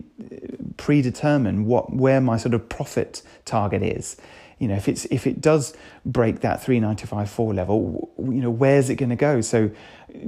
predetermine 0.77 1.67
what 1.67 1.93
where 1.93 2.21
my 2.21 2.37
sort 2.37 2.55
of 2.55 2.69
profit 2.69 3.21
target 3.45 3.83
is? 3.83 4.17
You 4.61 4.69
know, 4.69 4.77
if 4.77 4.89
it's 4.89 5.07
if 5.07 5.27
it 5.27 5.41
does 5.41 5.75
break 6.07 6.41
that 6.41 6.63
3954 6.63 7.53
level, 7.53 8.15
you 8.17 8.41
know, 8.41 8.51
where's 8.51 8.89
it 8.91 8.95
going 8.95 9.11
to 9.11 9.17
go? 9.17 9.41
So, 9.41 9.73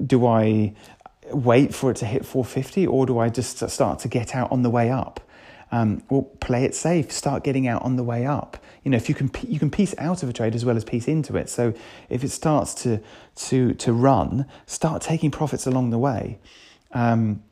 do 0.05 0.27
I 0.27 0.75
wait 1.31 1.73
for 1.73 1.93
it 1.93 1.99
to 1.99 2.07
hit 2.07 2.27
450 2.27 2.87
or 2.89 3.07
do 3.07 3.19
I 3.21 3.29
just 3.29 3.69
start 3.71 4.01
to 4.01 4.09
get 4.09 4.35
out 4.35 4.51
on 4.51 4.63
the 4.63 4.71
way 4.71 4.91
up? 4.91 5.21
Um, 5.71 6.03
well, 6.11 6.23
play 6.23 6.65
it 6.65 6.75
safe. 6.75 7.13
Start 7.13 7.45
getting 7.45 7.69
out 7.69 7.83
on 7.83 7.95
the 7.95 8.05
way 8.05 8.27
up. 8.27 8.57
You 8.83 8.91
know, 8.91 8.97
if 8.97 9.09
you 9.09 9.15
can, 9.15 9.31
you 9.47 9.61
can 9.61 9.71
piece 9.71 9.95
out 9.99 10.25
of 10.25 10.29
a 10.29 10.33
trade 10.33 10.57
as 10.57 10.65
well 10.65 10.77
as 10.77 10.85
piece 10.85 11.07
into 11.07 11.37
it. 11.37 11.49
So 11.49 11.75
if 12.09 12.25
it 12.25 12.31
starts 12.31 12.75
to 12.83 13.01
to 13.37 13.73
to 13.75 13.93
run, 13.93 14.47
start 14.67 15.01
taking 15.01 15.31
profits 15.31 15.65
along 15.65 15.91
the 15.91 15.99
way. 15.99 16.41
Um, 16.91 17.43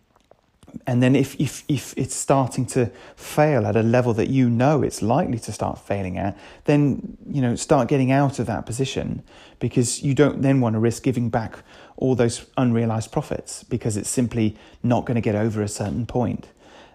and 0.87 1.03
then 1.03 1.17
if, 1.17 1.39
if, 1.41 1.65
if 1.69 1.95
it's 1.97 2.15
starting 2.15 2.67
to 2.67 2.91
fail 3.17 3.67
at 3.67 3.77
a 3.77 3.83
level 3.83 4.15
that 4.15 4.29
you 4.29 4.49
know 4.49 4.83
it's 4.83 5.03
likely 5.03 5.39
to 5.41 5.53
start 5.53 5.79
failing 5.79 6.19
at, 6.19 6.37
then, 6.65 7.17
you 7.29 7.41
know, 7.41 7.55
start 7.57 7.89
getting 7.89 8.11
out 8.11 8.39
of 8.39 8.47
that 8.47 8.67
position 8.67 9.23
because 9.59 10.03
you 10.03 10.15
don't 10.15 10.43
then 10.43 10.61
want 10.61 10.75
to 10.75 10.79
risk 10.79 11.03
giving 11.03 11.31
back 11.31 11.59
all 11.97 12.15
those 12.15 12.47
unrealized 12.57 13.13
profits 13.13 13.63
because 13.65 13.97
it's 13.97 14.09
simply 14.09 14.57
not 14.83 15.07
going 15.07 15.15
to 15.15 15.21
get 15.21 15.35
over 15.35 15.63
a 15.63 15.69
certain 15.69 16.07
point. 16.07 16.49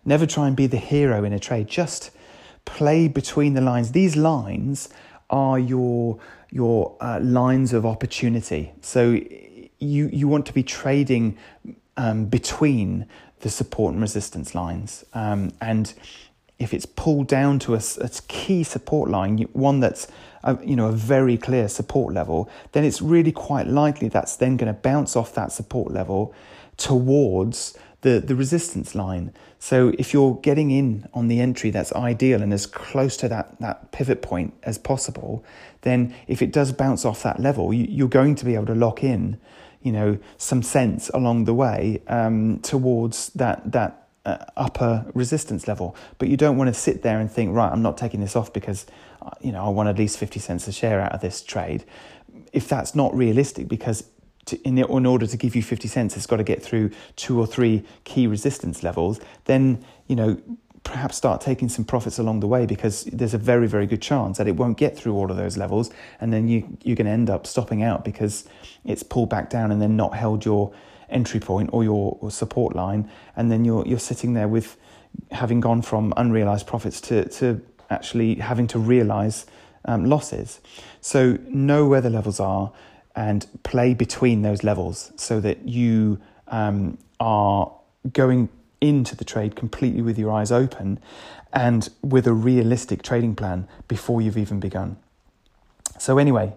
Never 0.06 0.26
try 0.26 0.48
and 0.48 0.56
be 0.56 0.68
the 0.68 0.78
hero 0.78 1.24
in 1.24 1.34
a 1.34 1.40
trade. 1.40 1.68
Just 1.68 2.12
play 2.66 3.08
between 3.08 3.54
the 3.54 3.62
lines. 3.62 3.92
These 3.92 4.16
lines 4.16 4.90
are 5.30 5.60
your, 5.60 6.20
your 6.50 6.96
uh, 7.00 7.20
lines 7.22 7.74
of 7.74 7.86
opportunity. 7.86 8.72
So 8.82 9.20
you, 9.80 10.10
you 10.12 10.28
want 10.28 10.46
to 10.48 10.54
be 10.54 10.64
trading 10.64 11.38
um, 11.98 12.26
between 12.26 13.08
the 13.42 13.50
support 13.50 13.94
and 13.94 14.02
resistance 14.02 14.54
lines. 14.54 15.06
Um, 15.14 15.52
and 15.62 15.94
if 16.58 16.74
it's 16.74 16.86
pulled 16.86 17.28
down 17.28 17.60
to 17.60 17.76
a, 17.76 17.82
a 18.02 18.10
key 18.28 18.64
support 18.64 19.10
line, 19.10 19.38
one 19.54 19.80
that's 19.80 20.08
a, 20.44 20.58
you 20.64 20.76
know 20.76 20.88
a 20.88 20.92
very 20.92 21.38
clear 21.38 21.68
support 21.68 22.14
level, 22.14 22.50
then 22.74 22.84
it's 22.84 23.02
really 23.02 23.32
quite 23.32 23.68
likely 23.68 24.10
that's 24.10 24.36
then 24.36 24.58
going 24.58 24.74
to 24.74 24.80
bounce 24.80 25.16
off 25.16 25.34
that 25.36 25.52
support 25.52 25.92
level 25.92 26.34
towards 26.78 27.78
the, 28.02 28.20
the 28.20 28.36
resistance 28.36 28.96
line. 28.96 29.34
So 29.60 29.92
if 30.00 30.14
you're 30.14 30.36
getting 30.36 30.72
in 30.72 31.08
on 31.14 31.28
the 31.28 31.42
entry 31.42 31.70
that's 31.70 31.92
ideal 31.94 32.42
and 32.42 32.54
as 32.54 32.66
close 32.66 33.18
to 33.18 33.28
that, 33.28 33.60
that 33.60 33.92
pivot 33.92 34.22
point 34.22 34.54
as 34.64 34.78
possible, 34.78 35.44
then 35.82 36.16
if 36.28 36.42
it 36.42 36.54
does 36.54 36.72
bounce 36.72 37.04
off 37.04 37.24
that 37.24 37.42
level, 37.42 37.74
you, 37.74 37.86
you're 37.90 38.08
going 38.08 38.36
to 38.36 38.46
be 38.46 38.56
able 38.56 38.68
to 38.68 38.76
lock 38.76 39.04
in 39.04 39.38
you 39.82 39.92
know, 39.92 40.18
some 40.38 40.62
cents 40.62 41.10
along 41.14 41.46
the 41.46 41.54
way 41.54 42.02
um, 42.08 42.60
towards 42.60 43.30
that 43.30 43.72
that 43.72 44.08
uh, 44.26 44.38
upper 44.58 45.06
resistance 45.14 45.68
level. 45.68 45.96
But 46.18 46.28
you 46.28 46.38
don't 46.38 46.58
want 46.58 46.74
to 46.74 46.80
sit 46.80 47.02
there 47.02 47.20
and 47.20 47.32
think, 47.32 47.56
right, 47.56 47.72
I'm 47.72 47.82
not 47.82 47.98
taking 47.98 48.20
this 48.20 48.36
off 48.36 48.52
because 48.52 48.86
uh, 49.22 49.32
you 49.42 49.52
know 49.52 49.66
I 49.66 49.70
want 49.70 49.90
at 49.90 49.98
least 49.98 50.18
fifty 50.18 50.40
cents 50.40 50.68
a 50.68 50.72
share 50.72 51.02
out 51.02 51.14
of 51.14 51.22
this 51.22 51.42
trade. 51.42 51.86
If 52.52 52.68
that's 52.68 52.96
not 52.96 53.16
realistic, 53.16 53.68
because 53.68 54.04
to, 54.50 54.60
in, 54.64 54.78
in 54.78 55.06
order 55.06 55.28
to 55.28 55.38
give 55.38 55.56
you 55.56 55.62
50 55.62 55.88
cents, 55.88 56.18
it's 56.18 56.26
got 56.26 56.38
to 56.38 56.44
get 56.44 56.62
through 56.62 56.90
two 57.16 57.40
or 57.40 57.46
three 57.46 57.84
key 58.04 58.26
resistance 58.26 58.82
levels, 58.82 59.20
then, 59.46 59.86
you 60.08 60.16
know, 60.16 60.42
perhaps 60.90 61.16
start 61.16 61.40
taking 61.40 61.70
some 61.70 61.86
profits 61.86 62.18
along 62.18 62.40
the 62.40 62.48
way 62.48 62.66
because 62.66 63.04
there's 63.06 63.36
a 63.36 63.38
very, 63.38 63.68
very 63.68 63.86
good 63.86 64.02
chance 64.02 64.40
that 64.40 64.48
it 64.48 64.56
won't 64.56 64.78
get 64.78 64.98
through 64.98 65.14
all 65.14 65.30
of 65.30 65.38
those 65.38 65.56
levels. 65.56 65.92
And 66.20 66.34
then 66.34 66.48
you, 66.48 66.78
you're 66.84 66.96
going 66.96 67.06
to 67.06 67.12
end 67.12 67.30
up 67.30 67.46
stopping 67.46 67.84
out 67.84 68.04
because 68.04 68.46
it's 68.84 69.04
pulled 69.04 69.30
back 69.30 69.50
down 69.50 69.72
and 69.72 69.80
then 69.82 69.96
not 69.96 70.16
held 70.16 70.46
your 70.46 70.74
entry 71.10 71.40
point 71.40 71.70
or 71.72 71.84
your 71.84 72.18
or 72.22 72.32
support 72.32 72.76
line. 72.76 73.10
And 73.36 73.52
then 73.52 73.66
you're, 73.66 73.86
you're 73.86 74.00
sitting 74.00 74.34
there 74.34 74.48
with 74.48 74.78
having 75.32 75.60
gone 75.60 75.84
from 75.84 76.12
unrealized 76.18 76.66
profits 76.66 77.00
to, 77.02 77.30
to 77.30 77.62
actually 77.92 78.36
having 78.36 78.66
to 78.68 78.80
realize 78.80 79.46
um, 79.86 80.06
losses. 80.06 80.60
So 81.02 81.38
know 81.48 81.88
where 81.88 82.02
the 82.02 82.10
levels 82.10 82.40
are 82.40 82.72
and 83.16 83.46
play 83.62 83.94
between 83.94 84.42
those 84.42 84.64
levels 84.64 85.12
so 85.18 85.40
that 85.40 85.68
you 85.68 86.20
um, 86.48 86.98
are 87.20 87.72
going 88.12 88.50
into 88.82 89.16
the 89.16 89.26
trade 89.26 89.56
completely 89.56 90.02
with 90.02 90.18
your 90.18 90.32
eyes 90.32 90.52
open 90.52 91.00
and 91.52 91.90
with 92.02 92.28
a 92.28 92.34
realistic 92.34 93.02
trading 93.02 93.36
plan 93.36 93.68
before 93.88 94.22
you've 94.22 94.38
even 94.38 94.60
begun. 94.60 94.98
So, 95.98 96.18
anyway, 96.18 96.54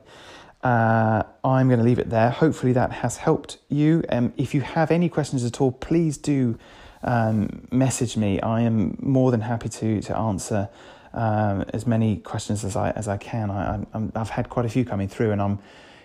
uh, 0.62 1.24
I'm 1.44 1.68
going 1.68 1.80
to 1.80 1.85
leave 1.85 1.98
it 1.98 2.11
there. 2.11 2.30
Hopefully, 2.30 2.72
that 2.74 2.92
has 2.92 3.16
helped 3.16 3.58
you. 3.68 4.04
Um, 4.08 4.32
if 4.37 4.54
you 4.54 4.61
have 4.61 4.90
any 4.90 5.08
questions 5.08 5.44
at 5.44 5.61
all, 5.61 5.72
please 5.72 6.16
do 6.16 6.58
um, 7.02 7.66
message 7.70 8.16
me. 8.16 8.40
I 8.40 8.61
am 8.61 8.96
more 9.00 9.30
than 9.30 9.40
happy 9.40 9.68
to 9.68 10.00
to 10.02 10.16
answer 10.16 10.68
um, 11.14 11.64
as 11.70 11.87
many 11.87 12.18
questions 12.18 12.64
as 12.64 12.76
I 12.76 12.90
as 12.90 13.08
I 13.08 13.16
can. 13.16 13.50
I, 13.50 13.85
have 14.14 14.30
had 14.30 14.48
quite 14.48 14.66
a 14.66 14.68
few 14.68 14.85
coming 14.85 15.08
through, 15.08 15.32
and 15.32 15.42
I'm 15.42 15.58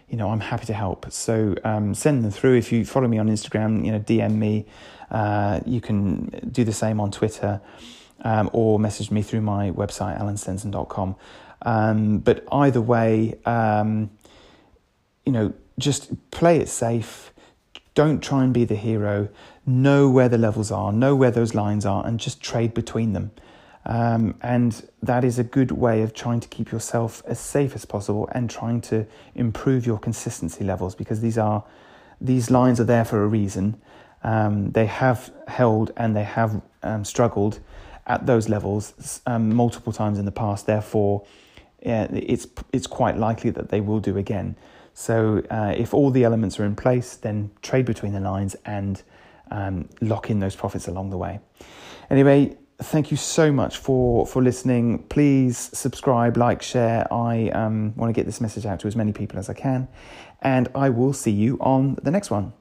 you 0.10 0.18
know 0.18 0.30
I'm 0.30 0.40
happy 0.40 0.66
to 0.68 0.74
help. 0.74 1.12
So 1.12 1.56
um, 1.64 1.94
send 1.94 2.24
them 2.24 2.32
through. 2.32 2.56
If 2.56 2.72
you 2.72 2.86
follow 2.86 3.08
me 3.08 3.18
on 3.18 3.28
Instagram, 3.28 3.86
you 3.86 3.92
know 3.92 4.00
DM 4.00 4.36
me. 4.36 4.66
Uh, 5.10 5.62
you 5.66 5.82
can 5.82 6.50
do 6.52 6.64
the 6.64 6.74
same 6.74 7.00
on 7.00 7.12
Twitter. 7.12 7.62
Um, 8.22 8.50
or 8.52 8.80
message 8.80 9.12
me 9.12 9.22
through 9.22 9.42
my 9.42 9.70
website, 9.70 10.20
alanstenson.com. 10.20 11.16
Um, 11.62 12.18
but 12.18 12.44
either 12.52 12.82
way, 12.82 13.38
um, 13.46 14.10
you 15.24 15.32
know, 15.32 15.54
just 15.78 16.32
play 16.32 16.58
it 16.58 16.68
safe. 16.68 17.32
Don't 17.94 18.22
try 18.22 18.44
and 18.44 18.54
be 18.54 18.66
the 18.66 18.76
hero. 18.76 19.30
Know 19.66 20.10
where 20.10 20.30
the 20.30 20.38
levels 20.38 20.72
are, 20.72 20.92
know 20.92 21.16
where 21.16 21.32
those 21.32 21.54
lines 21.54 21.86
are, 21.86 22.06
and 22.06 22.20
just 22.20 22.42
trade 22.42 22.74
between 22.74 23.14
them. 23.14 23.32
Um, 23.88 24.36
and 24.42 24.86
that 25.02 25.24
is 25.24 25.40
a 25.40 25.46
good 25.46 25.72
way 25.72 26.02
of 26.02 26.14
trying 26.14 26.42
to 26.42 26.48
keep 26.50 26.74
yourself 26.74 27.24
as 27.26 27.40
safe 27.40 27.74
as 27.74 27.86
possible 27.86 28.28
and 28.34 28.50
trying 28.50 28.82
to 28.82 29.08
improve 29.34 29.86
your 29.86 29.98
consistency 29.98 30.66
levels 30.66 30.94
because 30.94 31.22
these 31.22 31.38
are 31.38 31.64
these 32.20 32.52
lines 32.52 32.82
are 32.82 32.84
there 32.84 33.06
for 33.06 33.24
a 33.24 33.28
reason. 33.28 33.82
Um, 34.24 34.72
they 34.72 34.88
have 34.88 35.32
held 35.48 35.94
and 35.96 36.16
they 36.16 36.26
have 36.26 36.62
um, 36.84 37.06
struggled 37.06 37.60
at 38.08 38.26
those 38.26 38.50
levels 38.50 39.22
um, 39.26 39.54
multiple 39.56 39.94
times 39.94 40.20
in 40.20 40.26
the 40.26 40.32
past. 40.34 40.66
Therefore, 40.66 41.26
yeah, 41.82 42.08
it's 42.12 42.46
it's 42.74 42.88
quite 42.88 43.18
likely 43.18 43.52
that 43.52 43.70
they 43.70 43.80
will 43.80 44.02
do 44.02 44.18
again. 44.18 44.58
So 44.94 45.44
uh, 45.50 45.74
if 45.78 45.94
all 45.94 46.10
the 46.10 46.26
elements 46.26 46.60
are 46.60 46.66
in 46.66 46.76
place, 46.76 47.16
then 47.16 47.52
trade 47.62 47.86
between 47.86 48.12
the 48.12 48.20
lines 48.20 48.56
and 48.66 49.02
um, 49.50 49.88
lock 50.02 50.30
in 50.30 50.40
those 50.40 50.58
profits 50.58 50.90
along 50.90 51.12
the 51.12 51.18
way. 51.18 51.40
Anyway, 52.10 52.58
thank 52.80 53.12
you 53.12 53.18
so 53.18 53.52
much 53.52 53.78
for 53.78 54.26
for 54.26 54.42
listening. 54.42 55.00
Please 55.10 55.58
subscribe, 55.74 56.38
like, 56.38 56.62
share. 56.62 57.12
I 57.12 57.50
um, 57.50 57.94
want 57.96 58.10
to 58.10 58.14
get 58.14 58.26
this 58.26 58.42
message 58.42 58.66
out 58.66 58.80
to 58.82 58.88
as 58.88 58.96
many 58.96 59.14
people 59.14 59.40
as 59.40 59.50
I 59.50 59.54
can, 59.54 59.88
and 60.42 60.68
I 60.76 60.90
will 60.90 61.14
see 61.14 61.32
you 61.32 61.58
on 61.60 61.98
the 62.04 62.12
next 62.12 62.32
one. 62.32 62.54